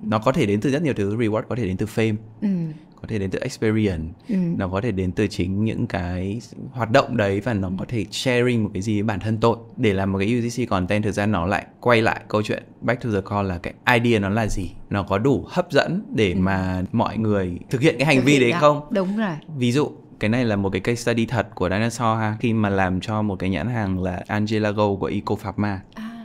nó 0.03 0.19
có 0.19 0.33
thể 0.33 0.47
đến 0.47 0.61
từ 0.61 0.71
rất 0.71 0.83
nhiều 0.83 0.95
thứ 0.95 1.17
reward 1.17 1.43
có 1.43 1.57
thể 1.57 1.67
đến 1.67 1.77
từ 1.77 1.87
fame 1.87 2.17
ừ 2.41 2.49
có 3.03 3.09
thể 3.09 3.19
đến 3.19 3.31
từ 3.31 3.39
experience 3.39 4.05
ừ. 4.29 4.37
nó 4.57 4.69
có 4.69 4.81
thể 4.81 4.93
đến 4.93 5.13
từ 5.13 5.27
chính 5.27 5.65
những 5.65 5.87
cái 5.87 6.41
hoạt 6.71 6.91
động 6.91 7.17
đấy 7.17 7.41
và 7.41 7.55
nó 7.55 7.71
có 7.79 7.85
thể 7.89 8.05
sharing 8.11 8.65
một 8.65 8.71
cái 8.73 8.83
gì 8.83 8.95
với 8.95 9.03
bản 9.03 9.21
thân 9.21 9.39
tôi. 9.41 9.57
Để 9.77 9.93
làm 9.93 10.13
một 10.13 10.19
cái 10.19 10.39
UGC 10.39 10.69
content 10.71 11.05
thực 11.05 11.13
ra 11.13 11.27
nó 11.27 11.47
lại 11.47 11.67
quay 11.81 12.03
lại 12.03 12.21
câu 12.29 12.43
chuyện 12.43 12.63
back 12.81 13.03
to 13.03 13.11
the 13.11 13.21
call 13.31 13.49
là 13.49 13.59
cái 13.59 13.75
idea 14.01 14.19
nó 14.19 14.29
là 14.29 14.47
gì? 14.47 14.71
Nó 14.91 15.03
có 15.03 15.19
đủ 15.19 15.45
hấp 15.49 15.73
dẫn 15.73 16.03
để 16.15 16.33
ừ. 16.33 16.39
mà 16.39 16.83
mọi 16.93 17.19
người 17.19 17.59
thực 17.71 17.81
hiện 17.81 17.95
cái 17.99 18.07
hành 18.07 18.25
vi 18.25 18.41
đấy 18.41 18.53
không? 18.61 18.81
Đúng 18.91 19.17
rồi. 19.17 19.35
Ví 19.57 19.73
dụ 19.73 19.91
cái 20.21 20.31
này 20.31 20.45
là 20.45 20.57
một 20.57 20.71
cái 20.71 20.81
case 20.81 21.03
study 21.03 21.27
thật 21.27 21.49
của 21.55 21.69
Dinosaur 21.69 22.19
ha. 22.19 22.37
Khi 22.41 22.53
mà 22.53 22.69
làm 22.69 23.01
cho 23.01 23.23
một 23.23 23.37
cái 23.39 23.51
nhãn 23.51 23.69
hàng 23.69 24.03
là 24.03 24.23
Angela 24.27 24.71
Go 24.71 24.95
của 24.95 25.07
Eco 25.07 25.35
Pharma. 25.35 25.81
À 25.95 26.16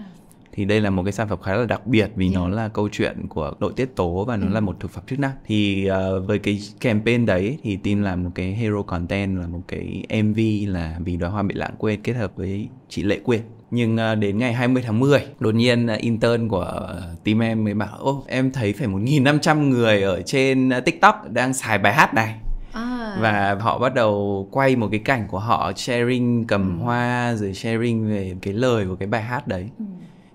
thì 0.53 0.65
đây 0.65 0.81
là 0.81 0.89
một 0.89 1.03
cái 1.03 1.11
sản 1.11 1.27
phẩm 1.27 1.39
khá 1.41 1.55
là 1.55 1.65
đặc 1.65 1.87
biệt 1.87 2.11
vì 2.15 2.25
yeah. 2.25 2.35
nó 2.35 2.47
là 2.47 2.67
câu 2.67 2.89
chuyện 2.91 3.27
của 3.29 3.53
nội 3.59 3.73
tiết 3.75 3.95
tố 3.95 4.25
và 4.25 4.37
nó 4.37 4.47
ừ. 4.47 4.53
là 4.53 4.59
một 4.59 4.75
thực 4.79 4.91
phẩm 4.91 5.03
chức 5.07 5.19
năng 5.19 5.31
thì 5.45 5.89
uh, 5.89 6.27
với 6.27 6.39
cái 6.39 6.59
campaign 6.79 7.25
đấy 7.25 7.57
thì 7.63 7.75
team 7.75 8.01
làm 8.01 8.23
một 8.23 8.29
cái 8.35 8.53
hero 8.53 8.81
content 8.81 9.39
là 9.39 9.47
một 9.47 9.61
cái 9.67 10.03
MV 10.23 10.39
là 10.67 10.95
vì 10.99 11.17
đóa 11.17 11.29
hoa 11.29 11.43
bị 11.43 11.55
lãng 11.55 11.73
quên 11.77 12.01
kết 12.01 12.13
hợp 12.13 12.31
với 12.35 12.67
chị 12.89 13.03
Lệ 13.03 13.19
Quyên 13.23 13.41
nhưng 13.71 13.95
uh, 13.95 14.17
đến 14.17 14.37
ngày 14.37 14.53
20 14.53 14.83
tháng 14.85 14.99
10 14.99 15.25
đột 15.39 15.55
nhiên 15.55 15.85
uh, 15.93 15.99
intern 15.99 16.47
của 16.47 16.89
team 17.23 17.39
em 17.39 17.63
mới 17.63 17.73
bảo 17.73 17.97
ô 17.97 18.23
em 18.27 18.51
thấy 18.51 18.73
phải 18.73 18.87
1.500 18.87 19.69
người 19.69 20.01
ở 20.01 20.21
trên 20.21 20.71
TikTok 20.85 21.31
đang 21.31 21.53
xài 21.53 21.77
bài 21.77 21.93
hát 21.93 22.13
này 22.13 22.35
À. 22.73 23.17
và 23.19 23.57
họ 23.59 23.79
bắt 23.79 23.93
đầu 23.93 24.47
quay 24.51 24.75
một 24.75 24.87
cái 24.91 24.99
cảnh 24.99 25.27
của 25.27 25.39
họ 25.39 25.71
sharing 25.75 26.47
cầm 26.47 26.79
ừ. 26.79 26.83
hoa 26.83 27.33
rồi 27.35 27.53
sharing 27.53 28.09
về 28.09 28.35
cái 28.41 28.53
lời 28.53 28.85
của 28.85 28.95
cái 28.95 29.07
bài 29.07 29.21
hát 29.21 29.47
đấy 29.47 29.69
ừ 29.79 29.85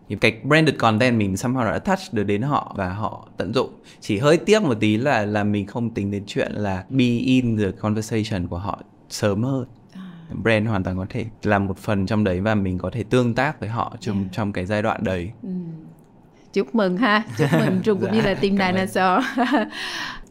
thì 0.09 0.17
cái 0.17 0.37
branded 0.45 0.77
content 0.79 1.19
mình 1.19 1.35
somehow 1.35 1.73
đã 1.73 1.79
touch 1.79 2.13
được 2.13 2.25
đến 2.25 2.43
họ 2.43 2.75
và 2.77 2.93
họ 2.93 3.29
tận 3.37 3.55
dụng. 3.55 3.71
Chỉ 4.01 4.19
hơi 4.19 4.37
tiếc 4.37 4.63
một 4.63 4.77
tí 4.81 4.97
là 4.97 5.27
là 5.27 5.45
mình 5.45 5.67
không 5.67 5.91
tính 5.91 6.11
đến 6.11 6.25
chuyện 6.27 6.53
là 6.53 6.85
be 6.89 7.05
in 7.05 7.57
the 7.57 7.71
conversation 7.71 8.47
của 8.47 8.59
họ 8.59 8.81
sớm 9.09 9.43
hơn. 9.43 9.65
À. 9.93 10.03
brand 10.43 10.69
hoàn 10.69 10.85
toàn 10.85 10.97
có 10.97 11.07
thể 11.09 11.27
làm 11.43 11.67
một 11.67 11.79
phần 11.79 12.07
trong 12.07 12.25
đấy 12.25 12.41
và 12.41 12.55
mình 12.55 12.79
có 12.79 12.91
thể 12.91 13.03
tương 13.03 13.35
tác 13.35 13.61
với 13.61 13.69
họ 13.69 13.97
trong 14.01 14.17
yeah. 14.17 14.33
trong 14.33 14.53
cái 14.53 14.67
giai 14.67 14.83
đoạn 14.83 15.05
đấy. 15.05 15.31
Ừ. 15.43 15.49
chúc 16.53 16.75
mừng 16.75 16.97
ha. 16.97 17.23
Chúc 17.39 17.49
mừng 17.53 17.81
trung 17.85 18.01
cũng 18.01 18.13
như 18.13 18.21
là 18.21 18.35
team 18.35 18.57
dinosaur. 18.59 19.25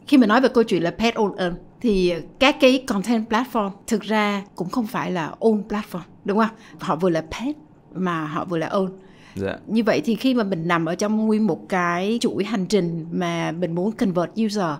Khi 0.06 0.18
mà 0.18 0.26
nói 0.26 0.40
về 0.40 0.48
câu 0.48 0.64
chuyện 0.64 0.82
là 0.82 0.90
pet 0.90 1.14
owner 1.14 1.52
thì 1.80 2.14
các 2.38 2.56
cái 2.60 2.84
content 2.86 3.28
platform 3.30 3.70
thực 3.86 4.02
ra 4.02 4.42
cũng 4.54 4.68
không 4.68 4.86
phải 4.86 5.10
là 5.10 5.34
own 5.40 5.62
platform 5.68 6.00
đúng 6.24 6.38
không? 6.38 6.56
Họ 6.78 6.96
vừa 6.96 7.10
là 7.10 7.20
pet 7.20 7.56
mà 7.94 8.26
họ 8.26 8.44
vừa 8.44 8.58
là 8.58 8.68
own 8.68 8.88
Dạ. 9.36 9.58
Như 9.66 9.82
vậy 9.82 10.02
thì 10.04 10.14
khi 10.14 10.34
mà 10.34 10.44
mình 10.44 10.68
nằm 10.68 10.84
ở 10.86 10.94
trong 10.94 11.26
nguyên 11.26 11.46
một 11.46 11.68
cái 11.68 12.18
chuỗi 12.20 12.44
hành 12.44 12.66
trình 12.66 13.06
mà 13.10 13.52
mình 13.52 13.74
muốn 13.74 13.92
convert 13.92 14.30
user 14.44 14.70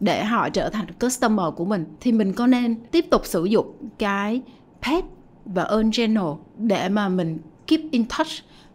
để 0.00 0.24
họ 0.24 0.48
trở 0.48 0.68
thành 0.68 0.86
customer 1.00 1.46
của 1.56 1.64
mình, 1.64 1.84
thì 2.00 2.12
mình 2.12 2.32
có 2.32 2.46
nên 2.46 2.74
tiếp 2.90 3.06
tục 3.10 3.26
sử 3.26 3.44
dụng 3.44 3.72
cái 3.98 4.42
pet 4.82 5.04
và 5.44 5.64
earn 5.64 5.90
channel 5.90 6.26
để 6.58 6.88
mà 6.88 7.08
mình 7.08 7.38
keep 7.66 7.80
in 7.90 8.04
touch, 8.18 8.30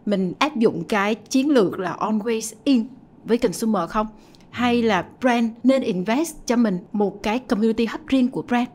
mình 0.06 0.32
áp 0.38 0.56
dụng 0.56 0.84
cái 0.84 1.14
chiến 1.14 1.50
lược 1.50 1.78
là 1.78 1.96
always 2.00 2.54
in 2.64 2.86
với 3.24 3.38
consumer 3.38 3.90
không 3.90 4.06
hay 4.50 4.82
là 4.82 5.06
brand 5.20 5.50
nên 5.64 5.82
invest 5.82 6.36
cho 6.46 6.56
mình 6.56 6.78
một 6.92 7.22
cái 7.22 7.38
community 7.38 7.86
hub 7.86 8.06
riêng 8.06 8.28
của 8.28 8.42
brand 8.42 8.68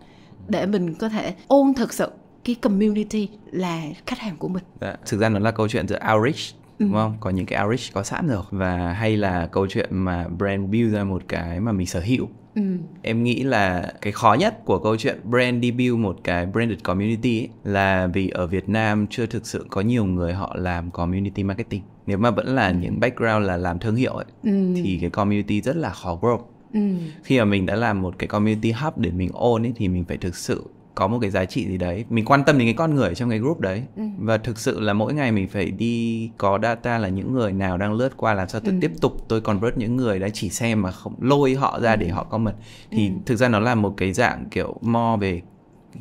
để 0.48 0.66
mình 0.66 0.94
có 0.94 1.10
thể 1.10 1.34
ôn 1.48 1.74
thực 1.74 1.94
sự 1.94 2.10
cái 2.44 2.56
community 2.56 3.30
là 3.52 3.82
khách 4.06 4.20
hàng 4.20 4.38
của 4.38 4.48
mình. 4.48 4.64
Dạ, 4.82 4.96
thực 5.06 5.18
ra 5.18 5.30
nó 5.30 5.40
là 5.40 5.52
câu 5.52 5.68
chuyện 5.68 5.88
giữa 5.88 6.00
outreach 6.14 6.64
đúng 6.80 6.94
ừ. 6.94 6.98
không? 6.98 7.18
Có 7.20 7.30
những 7.30 7.46
cái 7.46 7.64
outreach 7.64 7.94
có 7.94 8.04
sẵn 8.04 8.28
rồi 8.28 8.44
và 8.52 8.94
hay 8.94 9.18
là 9.18 9.48
câu 9.48 9.68
chuyện 9.68 9.90
mà 9.92 10.28
brand 10.28 10.72
build 10.72 10.94
ra 10.94 11.04
một 11.04 11.24
cái 11.28 11.60
mà 11.60 11.72
mình 11.72 11.88
sở 11.88 12.00
hữu. 12.00 12.28
Ừ. 12.56 12.62
Em 13.02 13.24
nghĩ 13.24 13.44
là 13.44 13.94
cái 14.02 14.14
khó 14.14 14.34
nhất 14.34 14.66
của 14.66 14.80
câu 14.80 14.98
chuyện 14.98 15.20
brand 15.24 15.66
build 15.78 15.98
một 15.98 16.18
cái 16.24 16.46
branded 16.46 16.80
community 16.84 17.40
ấy, 17.40 17.50
là 17.64 18.08
vì 18.08 18.30
ở 18.30 18.48
Việt 18.48 18.70
Nam 18.70 19.08
chưa 19.10 19.26
thực 19.26 19.48
sự 19.48 19.66
có 19.70 19.82
nhiều 19.82 20.06
người 20.06 20.34
họ 20.34 20.56
làm 20.60 20.92
community 20.92 21.44
marketing. 21.44 21.82
Nếu 22.06 22.18
mà 22.18 22.32
vẫn 22.32 22.48
là 22.48 22.68
ừ. 22.68 22.76
những 22.82 23.00
background 23.00 23.46
là 23.46 23.58
làm 23.58 23.80
thương 23.80 23.96
hiệu 23.96 24.14
ấy, 24.14 24.26
ừ. 24.44 24.74
thì 24.76 24.98
cái 25.02 25.10
community 25.10 25.62
rất 25.62 25.76
là 25.76 25.90
khó 25.90 26.18
grow. 26.22 26.40
Ừ. 26.74 26.80
Khi 27.24 27.40
mà 27.40 27.46
mình 27.46 27.66
đã 27.66 27.76
làm 27.76 28.02
một 28.02 28.16
cái 28.20 28.28
community 28.28 28.72
hub 28.72 28.98
để 28.98 29.12
mình 29.12 29.30
own 29.30 29.66
ấy 29.66 29.74
thì 29.76 29.88
mình 29.88 30.06
phải 30.08 30.18
thực 30.18 30.36
sự 30.36 30.64
có 30.96 31.08
một 31.08 31.20
cái 31.22 31.30
giá 31.30 31.46
trị 31.46 31.68
gì 31.68 31.78
đấy 31.78 32.06
mình 32.10 32.26
quan 32.26 32.44
tâm 32.44 32.58
đến 32.58 32.68
cái 32.68 32.74
con 32.74 32.96
người 32.96 33.16
trong 33.16 33.30
cái 33.30 33.40
group 33.40 33.60
đấy 33.60 33.84
ừ. 33.96 34.04
và 34.18 34.38
thực 34.38 34.60
sự 34.60 34.80
là 34.80 34.94
mỗi 34.94 35.14
ngày 35.14 35.32
mình 35.32 35.48
phải 35.48 35.66
đi 35.66 36.30
có 36.38 36.60
data 36.64 36.98
là 36.98 37.08
những 37.08 37.34
người 37.34 37.54
nào 37.54 37.78
đang 37.78 37.94
lướt 37.94 38.18
qua 38.18 38.34
làm 38.34 38.50
sao 38.50 38.62
tôi 38.62 38.74
ừ. 38.74 38.78
tiếp 38.82 38.92
tục 39.02 39.26
tôi 39.28 39.42
convert 39.42 39.78
những 39.78 39.96
người 39.96 40.20
đã 40.20 40.30
chỉ 40.30 40.50
xem 40.50 40.82
mà 40.82 40.92
không 40.92 41.16
lôi 41.22 41.56
họ 41.56 41.80
ra 41.80 41.92
ừ. 41.92 41.96
để 41.96 42.08
họ 42.08 42.24
comment 42.24 42.56
thì 42.92 43.08
ừ. 43.08 43.14
thực 43.26 43.36
ra 43.36 43.50
nó 43.50 43.60
là 43.60 43.76
một 43.76 43.94
cái 43.98 44.14
dạng 44.14 44.46
kiểu 44.52 44.76
mo 44.82 45.18
về 45.22 45.42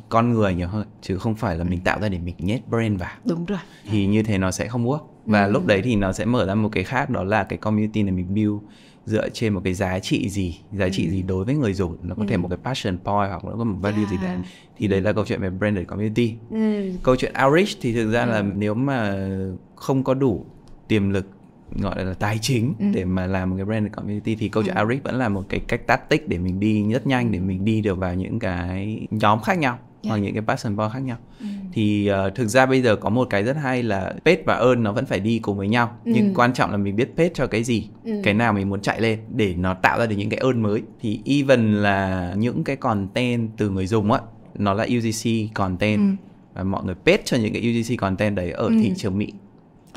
con 0.09 0.33
người 0.33 0.55
nhiều 0.55 0.67
hơn 0.67 0.87
chứ 1.01 1.17
không 1.17 1.35
phải 1.35 1.57
là 1.57 1.63
mình 1.63 1.79
tạo 1.79 1.99
ra 1.99 2.09
để 2.09 2.19
mình 2.19 2.35
nhét 2.37 2.67
brand 2.69 2.99
vào 2.99 3.11
đúng 3.25 3.45
rồi 3.45 3.59
thì 3.89 4.05
như 4.05 4.23
thế 4.23 4.37
nó 4.37 4.51
sẽ 4.51 4.67
không 4.67 4.85
work 4.85 4.99
và 5.25 5.45
ừ. 5.45 5.51
lúc 5.51 5.65
đấy 5.65 5.81
thì 5.83 5.95
nó 5.95 6.11
sẽ 6.13 6.25
mở 6.25 6.45
ra 6.45 6.55
một 6.55 6.69
cái 6.71 6.83
khác 6.83 7.09
đó 7.09 7.23
là 7.23 7.43
cái 7.43 7.57
community 7.57 8.03
này 8.03 8.11
mình 8.11 8.33
build 8.33 8.61
dựa 9.05 9.29
trên 9.29 9.53
một 9.53 9.61
cái 9.63 9.73
giá 9.73 9.99
trị 9.99 10.29
gì 10.29 10.59
giá 10.71 10.89
trị 10.89 11.05
ừ. 11.05 11.11
gì 11.11 11.21
đối 11.21 11.45
với 11.45 11.55
người 11.55 11.73
dùng 11.73 11.97
nó 12.03 12.15
có 12.15 12.23
ừ. 12.23 12.27
thể 12.29 12.37
một 12.37 12.47
cái 12.47 12.57
passion 12.63 12.97
point 12.97 13.29
hoặc 13.29 13.45
nó 13.45 13.51
có 13.57 13.63
một 13.63 13.77
value 13.81 13.97
yeah. 13.97 14.09
gì 14.09 14.17
đấy 14.23 14.37
thì 14.77 14.87
đấy 14.87 15.01
là 15.01 15.13
câu 15.13 15.25
chuyện 15.25 15.41
về 15.41 15.49
branded 15.49 15.87
community 15.87 16.35
ừ. 16.51 16.91
câu 17.03 17.15
chuyện 17.15 17.33
outreach 17.45 17.69
thì 17.81 17.93
thực 17.93 18.11
ra 18.11 18.23
ừ. 18.23 18.29
là 18.29 18.41
nếu 18.41 18.73
mà 18.73 19.27
không 19.75 20.03
có 20.03 20.13
đủ 20.13 20.45
tiềm 20.87 21.09
lực 21.09 21.27
gọi 21.75 22.05
là 22.05 22.13
tài 22.13 22.37
chính 22.41 22.73
ừ. 22.79 22.85
để 22.93 23.05
mà 23.05 23.27
làm 23.27 23.49
một 23.49 23.55
cái 23.55 23.65
branded 23.65 23.93
community 23.93 24.35
thì 24.35 24.49
câu 24.49 24.63
chuyện 24.63 24.75
ừ. 24.75 24.81
outreach 24.81 25.03
vẫn 25.03 25.15
là 25.15 25.29
một 25.29 25.43
cái 25.49 25.59
cách 25.59 25.87
tactic 25.87 26.27
để 26.27 26.37
mình 26.37 26.59
đi 26.59 26.93
rất 26.93 27.07
nhanh 27.07 27.31
để 27.31 27.39
mình 27.39 27.65
đi 27.65 27.81
được 27.81 27.97
vào 27.97 28.15
những 28.15 28.39
cái 28.39 29.07
nhóm 29.11 29.41
khác 29.41 29.57
nhau 29.57 29.79
yeah. 30.03 30.09
hoặc 30.09 30.17
những 30.17 30.33
cái 30.33 30.43
passion 30.47 30.77
point 30.77 30.91
khác 30.91 30.99
nhau 30.99 31.17
ừ. 31.39 31.45
thì 31.73 32.11
uh, 32.27 32.35
thực 32.35 32.47
ra 32.47 32.65
bây 32.65 32.81
giờ 32.81 32.95
có 32.95 33.09
một 33.09 33.27
cái 33.29 33.43
rất 33.43 33.57
hay 33.57 33.83
là 33.83 34.13
page 34.25 34.43
và 34.45 34.55
earn 34.55 34.83
nó 34.83 34.91
vẫn 34.91 35.05
phải 35.05 35.19
đi 35.19 35.39
cùng 35.39 35.57
với 35.57 35.67
nhau 35.67 35.97
ừ. 36.05 36.11
nhưng 36.15 36.33
quan 36.33 36.53
trọng 36.53 36.71
là 36.71 36.77
mình 36.77 36.95
biết 36.95 37.13
page 37.17 37.31
cho 37.33 37.47
cái 37.47 37.63
gì 37.63 37.89
ừ. 38.03 38.11
cái 38.23 38.33
nào 38.33 38.53
mình 38.53 38.69
muốn 38.69 38.81
chạy 38.81 39.01
lên 39.01 39.19
để 39.29 39.53
nó 39.53 39.73
tạo 39.73 39.99
ra 39.99 40.05
được 40.05 40.15
những 40.15 40.29
cái 40.29 40.39
earn 40.43 40.61
mới 40.61 40.81
thì 41.01 41.19
even 41.25 41.73
là 41.73 42.33
những 42.37 42.63
cái 42.63 42.75
content 42.75 43.49
từ 43.57 43.69
người 43.69 43.87
dùng 43.87 44.11
á 44.11 44.19
nó 44.55 44.73
là 44.73 44.83
UGC 44.83 45.53
content 45.53 45.99
ừ. 45.99 46.25
và 46.53 46.63
mọi 46.63 46.83
người 46.83 46.95
page 47.05 47.21
cho 47.25 47.37
những 47.37 47.53
cái 47.53 47.61
UGC 47.61 47.99
content 47.99 48.35
đấy 48.35 48.51
ở 48.51 48.65
ừ. 48.65 48.73
thị 48.81 48.93
trường 48.97 49.17
Mỹ 49.17 49.33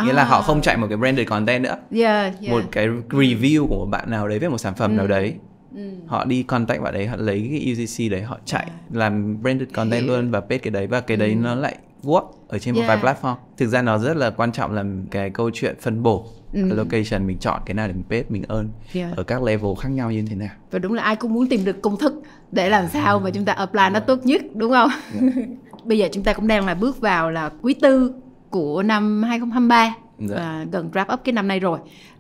nghĩa 0.05 0.13
là 0.13 0.25
họ 0.25 0.43
không 0.43 0.63
chạy 0.63 0.77
một 0.77 0.87
cái 0.89 0.97
branded 0.97 1.29
content 1.29 1.63
nữa 1.63 1.77
yeah, 1.95 2.41
yeah. 2.41 2.51
một 2.51 2.63
cái 2.73 2.89
review 3.11 3.67
của 3.67 3.77
một 3.77 3.87
bạn 3.91 4.11
nào 4.11 4.29
đấy 4.29 4.39
về 4.39 4.49
một 4.49 4.59
sản 4.59 4.75
phẩm 4.75 4.91
ừ. 4.91 4.97
nào 4.97 5.07
đấy 5.07 5.35
ừ. 5.77 5.91
họ 6.07 6.25
đi 6.25 6.43
contact 6.43 6.83
bạn 6.83 6.95
đấy 6.95 7.07
họ 7.07 7.17
lấy 7.17 7.49
cái 7.51 7.73
UGC 7.73 8.11
đấy 8.11 8.23
họ 8.23 8.39
chạy 8.45 8.65
yeah. 8.67 8.95
làm 8.95 9.43
branded 9.43 9.69
content 9.73 10.05
Hiểu. 10.05 10.17
luôn 10.17 10.31
và 10.31 10.41
paste 10.41 10.59
cái 10.59 10.71
đấy 10.71 10.87
và 10.87 11.01
cái 11.01 11.17
đấy 11.17 11.31
ừ. 11.31 11.35
nó 11.35 11.55
lại 11.55 11.77
work 12.03 12.25
ở 12.49 12.59
trên 12.59 12.75
một 12.75 12.81
yeah. 12.81 13.03
vài 13.03 13.15
platform 13.15 13.37
thực 13.57 13.67
ra 13.67 13.83
nó 13.83 13.99
rất 13.99 14.17
là 14.17 14.31
quan 14.31 14.53
trọng 14.53 14.73
là 14.73 14.85
cái 15.11 15.31
câu 15.31 15.51
chuyện 15.55 15.77
phân 15.81 16.03
bổ 16.03 16.27
ừ. 16.53 16.61
location 16.75 17.27
mình 17.27 17.39
chọn 17.39 17.61
cái 17.67 17.75
nào 17.75 17.89
để 17.89 17.95
mình 17.95 18.05
paste 18.11 18.25
mình 18.29 18.43
earn 18.49 18.69
yeah. 18.95 19.17
ở 19.17 19.23
các 19.23 19.43
level 19.43 19.71
khác 19.81 19.89
nhau 19.89 20.11
như 20.11 20.25
thế 20.31 20.37
nào 20.37 20.55
và 20.71 20.79
đúng 20.79 20.93
là 20.93 21.03
ai 21.03 21.17
cũng 21.17 21.35
muốn 21.35 21.47
tìm 21.49 21.65
được 21.65 21.83
công 21.83 21.97
thức 21.97 22.23
để 22.53 22.69
làm 22.69 22.89
sao 22.89 23.21
mà 23.21 23.31
chúng 23.31 23.45
ta 23.45 23.53
apply 23.53 23.83
nó 23.93 24.01
tốt 24.01 24.19
nhất 24.25 24.43
đúng 24.55 24.73
không 24.73 24.91
yeah. 25.13 25.49
bây 25.85 25.99
giờ 25.99 26.09
chúng 26.13 26.25
ta 26.25 26.33
cũng 26.33 26.47
đang 26.47 26.67
là 26.67 26.75
bước 26.75 27.01
vào 27.01 27.31
là 27.31 27.51
quý 27.63 27.75
tư 27.75 28.15
của 28.51 28.83
năm 28.83 29.23
2023 29.23 29.95
dạ. 30.19 30.37
và 30.37 30.67
gần 30.73 30.91
wrap 30.93 31.15
up 31.15 31.21
cái 31.25 31.33
năm 31.33 31.49
nay 31.49 31.61
rồi 31.61 31.79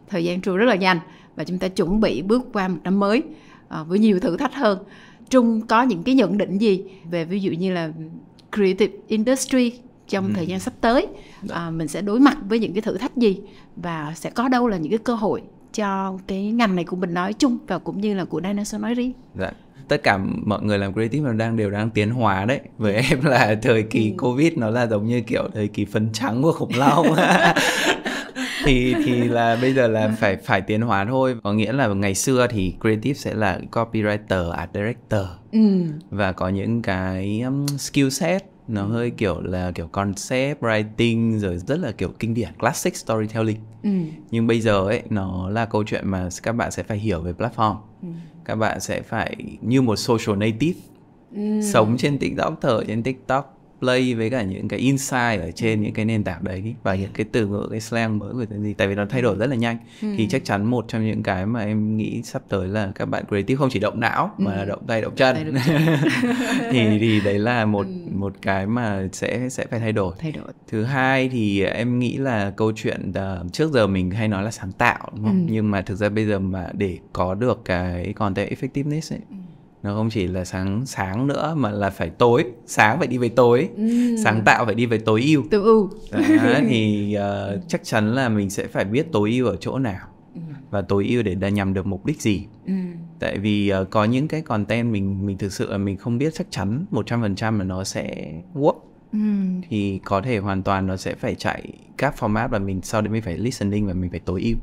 thời 0.09 0.25
gian 0.25 0.41
trôi 0.41 0.57
rất 0.57 0.67
là 0.67 0.75
nhanh 0.75 0.99
và 1.37 1.45
chúng 1.45 1.59
ta 1.59 1.69
chuẩn 1.69 2.01
bị 2.01 2.23
bước 2.23 2.43
qua 2.53 2.69
một 2.69 2.79
năm 2.85 3.01
mới 3.01 3.23
à, 3.69 3.83
với 3.83 3.99
nhiều 3.99 4.21
thử 4.21 4.37
thách 4.37 4.55
hơn 4.55 4.79
Trung 5.31 5.67
có 5.67 5.83
những 5.83 6.03
cái 6.03 6.15
nhận 6.15 6.39
định 6.39 6.59
gì 6.59 6.85
về 7.11 7.25
ví 7.25 7.41
dụ 7.41 7.53
như 7.53 7.73
là 7.73 7.93
creative 8.57 8.95
industry 9.09 9.73
trong 10.09 10.27
ừ. 10.27 10.33
thời 10.37 10.47
gian 10.47 10.61
sắp 10.61 10.75
tới 10.81 11.07
dạ. 11.43 11.57
à, 11.57 11.71
mình 11.71 11.89
sẽ 11.89 12.03
đối 12.03 12.21
mặt 12.21 12.39
với 12.49 12.59
những 12.59 12.73
cái 12.73 12.83
thử 12.83 12.97
thách 12.97 13.17
gì 13.17 13.41
và 13.77 14.13
sẽ 14.17 14.31
có 14.31 14.49
đâu 14.49 14.69
là 14.69 14.77
những 14.77 14.93
cái 14.93 14.99
cơ 14.99 15.15
hội 15.15 15.43
cho 15.73 16.19
cái 16.27 16.47
ngành 16.47 16.77
này 16.77 16.85
của 16.85 16.97
mình 16.97 17.15
nói 17.15 17.33
chung 17.33 17.59
và 17.67 17.79
cũng 17.79 18.01
như 18.01 18.15
là 18.15 18.25
của 18.25 18.41
Dinosaur 18.41 18.83
nói 18.83 18.95
riêng. 18.95 19.13
Dạ 19.35 19.53
tất 19.89 20.03
cả 20.03 20.19
mọi 20.45 20.63
người 20.63 20.79
làm 20.79 20.93
creative 20.93 21.33
đang 21.33 21.57
đều 21.57 21.71
đang 21.71 21.91
tiến 21.91 22.11
hóa 22.11 22.45
đấy 22.45 22.61
với 22.79 22.95
em 22.95 23.25
là 23.25 23.57
thời 23.63 23.83
kỳ 23.83 24.11
ừ. 24.11 24.15
covid 24.19 24.53
nó 24.57 24.71
là 24.71 24.87
giống 24.87 25.07
như 25.07 25.21
kiểu 25.21 25.43
thời 25.55 25.69
kỳ 25.69 25.85
phấn 25.85 26.09
trắng 26.13 26.43
của 26.43 26.53
khủng 26.53 26.73
long 26.77 27.07
thì 28.67 28.95
thì 29.05 29.29
là 29.29 29.59
bây 29.61 29.75
giờ 29.75 29.89
là 29.89 30.17
phải 30.19 30.37
phải 30.37 30.61
tiến 30.61 30.81
hóa 30.81 31.05
thôi 31.05 31.37
có 31.43 31.53
nghĩa 31.53 31.73
là 31.73 31.87
ngày 31.87 32.15
xưa 32.15 32.47
thì 32.51 32.75
creative 32.81 33.15
sẽ 33.15 33.35
là 33.35 33.61
copywriter 33.73 34.51
art 34.51 34.71
director 34.75 35.27
ừ. 35.53 35.85
và 36.11 36.33
có 36.33 36.49
những 36.49 36.83
cái 36.83 37.41
um, 37.41 37.67
skill 37.67 38.09
set 38.09 38.45
nó 38.69 38.83
hơi 38.83 39.11
kiểu 39.11 39.41
là 39.41 39.71
kiểu 39.75 39.87
concept 39.87 40.63
writing 40.63 41.39
rồi 41.39 41.59
rất 41.59 41.79
là 41.79 41.93
kiểu 41.93 42.09
kinh 42.19 42.35
điển 42.35 42.49
classic 42.59 42.97
storytelling 42.97 43.61
ừ. 43.83 43.91
nhưng 44.31 44.47
bây 44.47 44.61
giờ 44.61 44.87
ấy 44.87 45.03
nó 45.11 45.49
là 45.51 45.65
câu 45.67 45.85
chuyện 45.85 46.09
mà 46.09 46.29
các 46.43 46.53
bạn 46.53 46.71
sẽ 46.71 46.83
phải 46.83 46.99
hiểu 46.99 47.21
về 47.21 47.33
platform 47.33 47.77
ừ. 48.03 48.09
các 48.45 48.55
bạn 48.55 48.81
sẽ 48.81 49.03
phải 49.03 49.37
như 49.61 49.83
một 49.83 49.97
social 49.97 50.37
native 50.37 50.81
ừ. 51.35 51.61
sống 51.73 51.97
trên 51.99 52.19
tiktok 52.19 52.59
thở 52.61 52.85
trên 52.87 53.03
tiktok 53.03 53.56
play 53.81 54.15
với 54.15 54.31
cả 54.31 54.43
những 54.43 54.69
cái 54.69 54.79
insight 54.79 55.41
ở 55.41 55.51
trên 55.55 55.83
những 55.83 55.93
cái 55.93 56.05
nền 56.05 56.25
tảng 56.25 56.45
đấy 56.45 56.75
và 56.83 56.95
những 56.95 57.11
cái 57.15 57.27
từ 57.33 57.47
ngữ 57.47 57.69
cái 57.71 57.81
slang 57.81 58.19
mới 58.19 58.33
của 58.33 58.45
cái 58.51 58.61
gì 58.61 58.75
tại 58.75 58.89
vì 58.89 58.95
nó 58.95 59.07
thay 59.07 59.23
đổi 59.23 59.37
rất 59.37 59.47
là 59.47 59.57
nhanh 59.57 59.79
ừ. 60.03 60.09
thì 60.17 60.27
chắc 60.31 60.45
chắn 60.45 60.65
một 60.65 60.85
trong 60.89 61.07
những 61.07 61.23
cái 61.23 61.47
mà 61.47 61.61
em 61.61 61.97
nghĩ 61.97 62.23
sắp 62.23 62.43
tới 62.49 62.69
là 62.69 62.93
các 62.95 63.07
bạn 63.07 63.25
creative 63.29 63.57
không 63.57 63.71
chỉ 63.71 63.79
động 63.79 64.01
não 64.01 64.31
mà 64.39 64.53
ừ. 64.53 64.57
là 64.57 64.65
động 64.65 64.83
tay 64.87 65.03
động 65.03 65.15
chân, 65.17 65.37
động 65.45 65.63
chân. 65.67 65.83
thì 66.71 66.99
thì 67.01 67.21
đấy 67.21 67.39
là 67.39 67.65
một 67.65 67.87
ừ. 67.87 67.93
một 68.13 68.33
cái 68.43 68.67
mà 68.67 69.09
sẽ 69.13 69.49
sẽ 69.49 69.67
phải 69.67 69.81
thay 69.81 69.93
đổi 69.93 70.15
thay 70.19 70.33
đổi 70.33 70.53
thứ 70.69 70.85
hai 70.85 71.29
thì 71.29 71.63
em 71.63 71.99
nghĩ 71.99 72.17
là 72.17 72.53
câu 72.57 72.73
chuyện 72.77 73.11
uh, 73.11 73.53
trước 73.53 73.73
giờ 73.73 73.87
mình 73.87 74.11
hay 74.11 74.29
nói 74.29 74.43
là 74.43 74.51
sáng 74.51 74.73
tạo 74.73 75.11
đúng 75.15 75.25
không? 75.25 75.47
Ừ. 75.47 75.53
nhưng 75.53 75.71
mà 75.71 75.83
thực 75.83 75.95
ra 75.95 76.09
bây 76.09 76.27
giờ 76.27 76.39
mà 76.39 76.67
để 76.73 76.99
có 77.13 77.35
được 77.35 77.63
cái 77.65 78.13
content 78.13 78.51
effectiveness 78.51 79.15
ấy 79.15 79.21
ừ 79.31 79.37
nó 79.87 79.95
không 79.95 80.11
chỉ 80.11 80.27
là 80.27 80.45
sáng 80.45 80.87
sáng 80.87 81.27
nữa 81.27 81.55
mà 81.57 81.71
là 81.71 81.91
phải 81.91 82.11
tối 82.11 82.45
sáng 82.67 82.99
phải 82.99 83.07
đi 83.07 83.19
về 83.19 83.29
tối 83.29 83.69
ừ. 83.77 84.17
sáng 84.25 84.43
tạo 84.45 84.67
phải 84.67 84.75
đi 84.75 84.87
về 84.87 84.99
tối 84.99 85.23
ưu 85.23 85.45
tối 85.51 85.61
ưu 85.61 85.91
thì 86.69 87.17
uh, 87.19 87.63
chắc 87.69 87.85
chắn 87.85 88.15
là 88.15 88.29
mình 88.29 88.51
sẽ 88.51 88.67
phải 88.67 88.85
biết 88.85 89.13
tối 89.13 89.31
ưu 89.31 89.47
ở 89.47 89.57
chỗ 89.57 89.79
nào 89.79 90.07
ừ. 90.35 90.41
và 90.71 90.83
tối 90.83 91.07
ưu 91.09 91.23
để 91.23 91.35
đã 91.35 91.49
nhằm 91.49 91.75
được 91.75 91.87
mục 91.87 92.07
đích 92.07 92.21
gì 92.21 92.47
ừ. 92.67 92.73
tại 93.19 93.39
vì 93.39 93.73
uh, 93.83 93.91
có 93.91 94.05
những 94.05 94.29
cái 94.29 94.43
content 94.43 94.93
mình 94.93 95.27
mình 95.27 95.39
thực 95.39 95.53
sự 95.53 95.73
là 95.73 95.79
mình 95.79 95.97
không 95.97 96.19
biết 96.19 96.35
chắc 96.35 96.47
chắn 96.51 96.85
100% 96.91 97.59
là 97.59 97.65
nó 97.65 97.85
sẽ 97.85 98.33
work 98.55 98.79
ừ. 99.13 99.19
thì 99.69 100.01
có 100.05 100.21
thể 100.21 100.39
hoàn 100.39 100.63
toàn 100.63 100.87
nó 100.87 100.97
sẽ 100.97 101.15
phải 101.15 101.35
chạy 101.35 101.73
các 101.99 102.15
format 102.19 102.49
và 102.49 102.59
mình 102.59 102.81
sau 102.83 103.03
đấy 103.03 103.13
mình 103.13 103.23
phải 103.23 103.37
listening 103.37 103.87
và 103.87 103.93
mình 103.93 104.11
phải 104.11 104.21
tối 104.21 104.43
ưu 104.43 104.57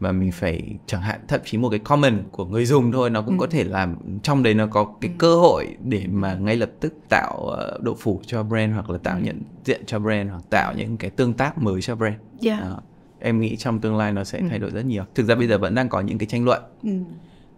và 0.00 0.12
mình 0.12 0.32
phải 0.32 0.62
chẳng 0.86 1.02
hạn 1.02 1.20
thậm 1.28 1.40
chí 1.44 1.58
một 1.58 1.68
cái 1.68 1.78
comment 1.78 2.32
của 2.32 2.44
người 2.44 2.66
dùng 2.66 2.92
thôi 2.92 3.10
nó 3.10 3.22
cũng 3.22 3.38
ừ. 3.38 3.40
có 3.40 3.46
thể 3.46 3.64
làm 3.64 3.96
trong 4.22 4.42
đấy 4.42 4.54
nó 4.54 4.66
có 4.66 4.84
cái 5.00 5.10
ừ. 5.10 5.14
cơ 5.18 5.36
hội 5.36 5.66
để 5.84 6.06
mà 6.10 6.34
ngay 6.34 6.56
lập 6.56 6.70
tức 6.80 6.94
tạo 7.08 7.56
uh, 7.76 7.82
độ 7.82 7.94
phủ 7.94 8.20
cho 8.26 8.42
brand 8.42 8.74
hoặc 8.74 8.90
là 8.90 8.98
tạo 8.98 9.16
ừ. 9.16 9.22
nhận 9.22 9.42
diện 9.64 9.82
cho 9.86 9.98
brand 9.98 10.30
hoặc 10.30 10.42
tạo 10.50 10.74
những 10.76 10.96
cái 10.96 11.10
tương 11.10 11.32
tác 11.32 11.58
mới 11.58 11.82
cho 11.82 11.94
brand 11.94 12.16
yeah. 12.42 12.60
Đó. 12.60 12.80
em 13.18 13.40
nghĩ 13.40 13.56
trong 13.56 13.80
tương 13.80 13.96
lai 13.96 14.12
nó 14.12 14.24
sẽ 14.24 14.38
ừ. 14.38 14.46
thay 14.50 14.58
đổi 14.58 14.70
rất 14.70 14.84
nhiều 14.84 15.04
thực 15.14 15.26
ra 15.26 15.34
bây 15.34 15.48
giờ 15.48 15.58
vẫn 15.58 15.74
đang 15.74 15.88
có 15.88 16.00
những 16.00 16.18
cái 16.18 16.26
tranh 16.26 16.44
luận 16.44 16.62
ừ 16.82 16.90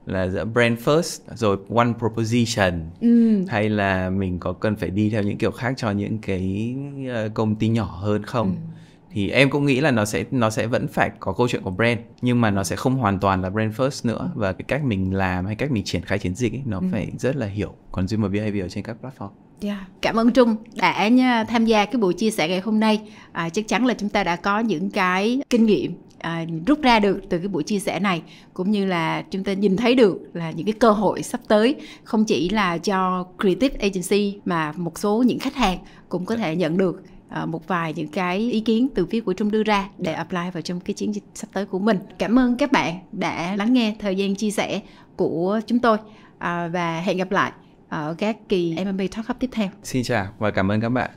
là 0.06 0.28
giữa 0.28 0.44
brand 0.44 0.78
first 0.78 1.20
rồi 1.34 1.56
one 1.74 1.92
proposition 1.98 2.72
ừ. 3.00 3.44
hay 3.48 3.68
là 3.68 4.10
mình 4.10 4.38
có 4.38 4.52
cần 4.52 4.76
phải 4.76 4.90
đi 4.90 5.10
theo 5.10 5.22
những 5.22 5.38
kiểu 5.38 5.50
khác 5.50 5.74
cho 5.76 5.90
những 5.90 6.18
cái 6.18 6.76
ờ, 7.14 7.28
công 7.34 7.54
ty 7.54 7.68
nhỏ 7.68 7.84
hơn 7.84 8.22
không 8.22 8.48
ừ 8.48 8.81
thì 9.12 9.30
em 9.30 9.50
cũng 9.50 9.66
nghĩ 9.66 9.80
là 9.80 9.90
nó 9.90 10.04
sẽ 10.04 10.24
nó 10.30 10.50
sẽ 10.50 10.66
vẫn 10.66 10.88
phải 10.88 11.10
có 11.20 11.32
câu 11.32 11.48
chuyện 11.48 11.62
của 11.62 11.70
brand 11.70 12.00
nhưng 12.20 12.40
mà 12.40 12.50
nó 12.50 12.64
sẽ 12.64 12.76
không 12.76 12.96
hoàn 12.96 13.18
toàn 13.18 13.42
là 13.42 13.50
brand 13.50 13.76
first 13.76 14.08
nữa 14.08 14.30
và 14.34 14.52
cái 14.52 14.64
cách 14.68 14.84
mình 14.84 15.14
làm 15.14 15.46
hay 15.46 15.54
cách 15.54 15.70
mình 15.70 15.84
triển 15.84 16.02
khai 16.02 16.18
chiến 16.18 16.34
dịch 16.34 16.52
ấy, 16.52 16.62
nó 16.66 16.78
ừ. 16.78 16.86
phải 16.92 17.08
rất 17.18 17.36
là 17.36 17.46
hiểu 17.46 17.74
consumer 17.92 18.32
behavior 18.32 18.74
trên 18.74 18.84
các 18.84 18.96
platform. 19.02 19.28
Yeah. 19.60 19.78
Dạ, 19.78 19.86
cảm 20.02 20.16
ơn 20.16 20.30
Trung 20.30 20.56
đã 20.76 21.08
nha, 21.08 21.44
tham 21.44 21.64
gia 21.64 21.84
cái 21.84 21.96
buổi 21.96 22.14
chia 22.14 22.30
sẻ 22.30 22.48
ngày 22.48 22.60
hôm 22.60 22.80
nay. 22.80 23.00
À, 23.32 23.48
chắc 23.48 23.68
chắn 23.68 23.86
là 23.86 23.94
chúng 23.94 24.08
ta 24.08 24.24
đã 24.24 24.36
có 24.36 24.60
những 24.60 24.90
cái 24.90 25.40
kinh 25.50 25.66
nghiệm 25.66 25.94
à, 26.22 26.44
rút 26.66 26.82
ra 26.82 26.98
được 26.98 27.20
từ 27.28 27.38
cái 27.38 27.48
buổi 27.48 27.62
chia 27.62 27.78
sẻ 27.78 28.00
này 28.00 28.22
cũng 28.54 28.70
như 28.70 28.86
là 28.86 29.22
chúng 29.30 29.44
ta 29.44 29.52
nhìn 29.52 29.76
thấy 29.76 29.94
được 29.94 30.18
là 30.32 30.50
những 30.50 30.66
cái 30.66 30.72
cơ 30.72 30.90
hội 30.90 31.22
sắp 31.22 31.40
tới 31.48 31.76
không 32.04 32.24
chỉ 32.24 32.48
là 32.48 32.78
cho 32.78 33.26
creative 33.40 33.76
agency 33.80 34.40
mà 34.44 34.72
một 34.76 34.98
số 34.98 35.22
những 35.26 35.38
khách 35.38 35.54
hàng 35.54 35.78
cũng 36.08 36.24
có 36.24 36.36
thể 36.36 36.56
nhận 36.56 36.78
được 36.78 37.02
một 37.46 37.68
vài 37.68 37.92
những 37.96 38.08
cái 38.08 38.38
ý 38.38 38.60
kiến 38.60 38.88
từ 38.94 39.06
phía 39.06 39.20
của 39.20 39.32
Trung 39.32 39.50
đưa 39.50 39.62
ra 39.62 39.88
để 39.98 40.12
apply 40.12 40.50
vào 40.52 40.62
trong 40.62 40.80
cái 40.80 40.94
chiến 40.94 41.14
dịch 41.14 41.24
sắp 41.34 41.48
tới 41.52 41.66
của 41.66 41.78
mình. 41.78 41.98
Cảm 42.18 42.38
ơn 42.38 42.56
các 42.56 42.72
bạn 42.72 42.98
đã 43.12 43.56
lắng 43.56 43.72
nghe 43.72 43.96
thời 43.98 44.16
gian 44.16 44.34
chia 44.34 44.50
sẻ 44.50 44.80
của 45.16 45.60
chúng 45.66 45.78
tôi 45.78 45.98
à, 46.38 46.68
và 46.68 47.00
hẹn 47.00 47.16
gặp 47.16 47.30
lại 47.30 47.52
ở 47.88 48.14
các 48.18 48.36
kỳ 48.48 48.76
MMA 48.84 49.04
Talk 49.16 49.26
Hub 49.26 49.36
tiếp 49.38 49.50
theo. 49.52 49.68
Xin 49.82 50.02
chào 50.02 50.26
và 50.38 50.50
cảm 50.50 50.72
ơn 50.72 50.80
các 50.80 50.88
bạn. 50.88 51.10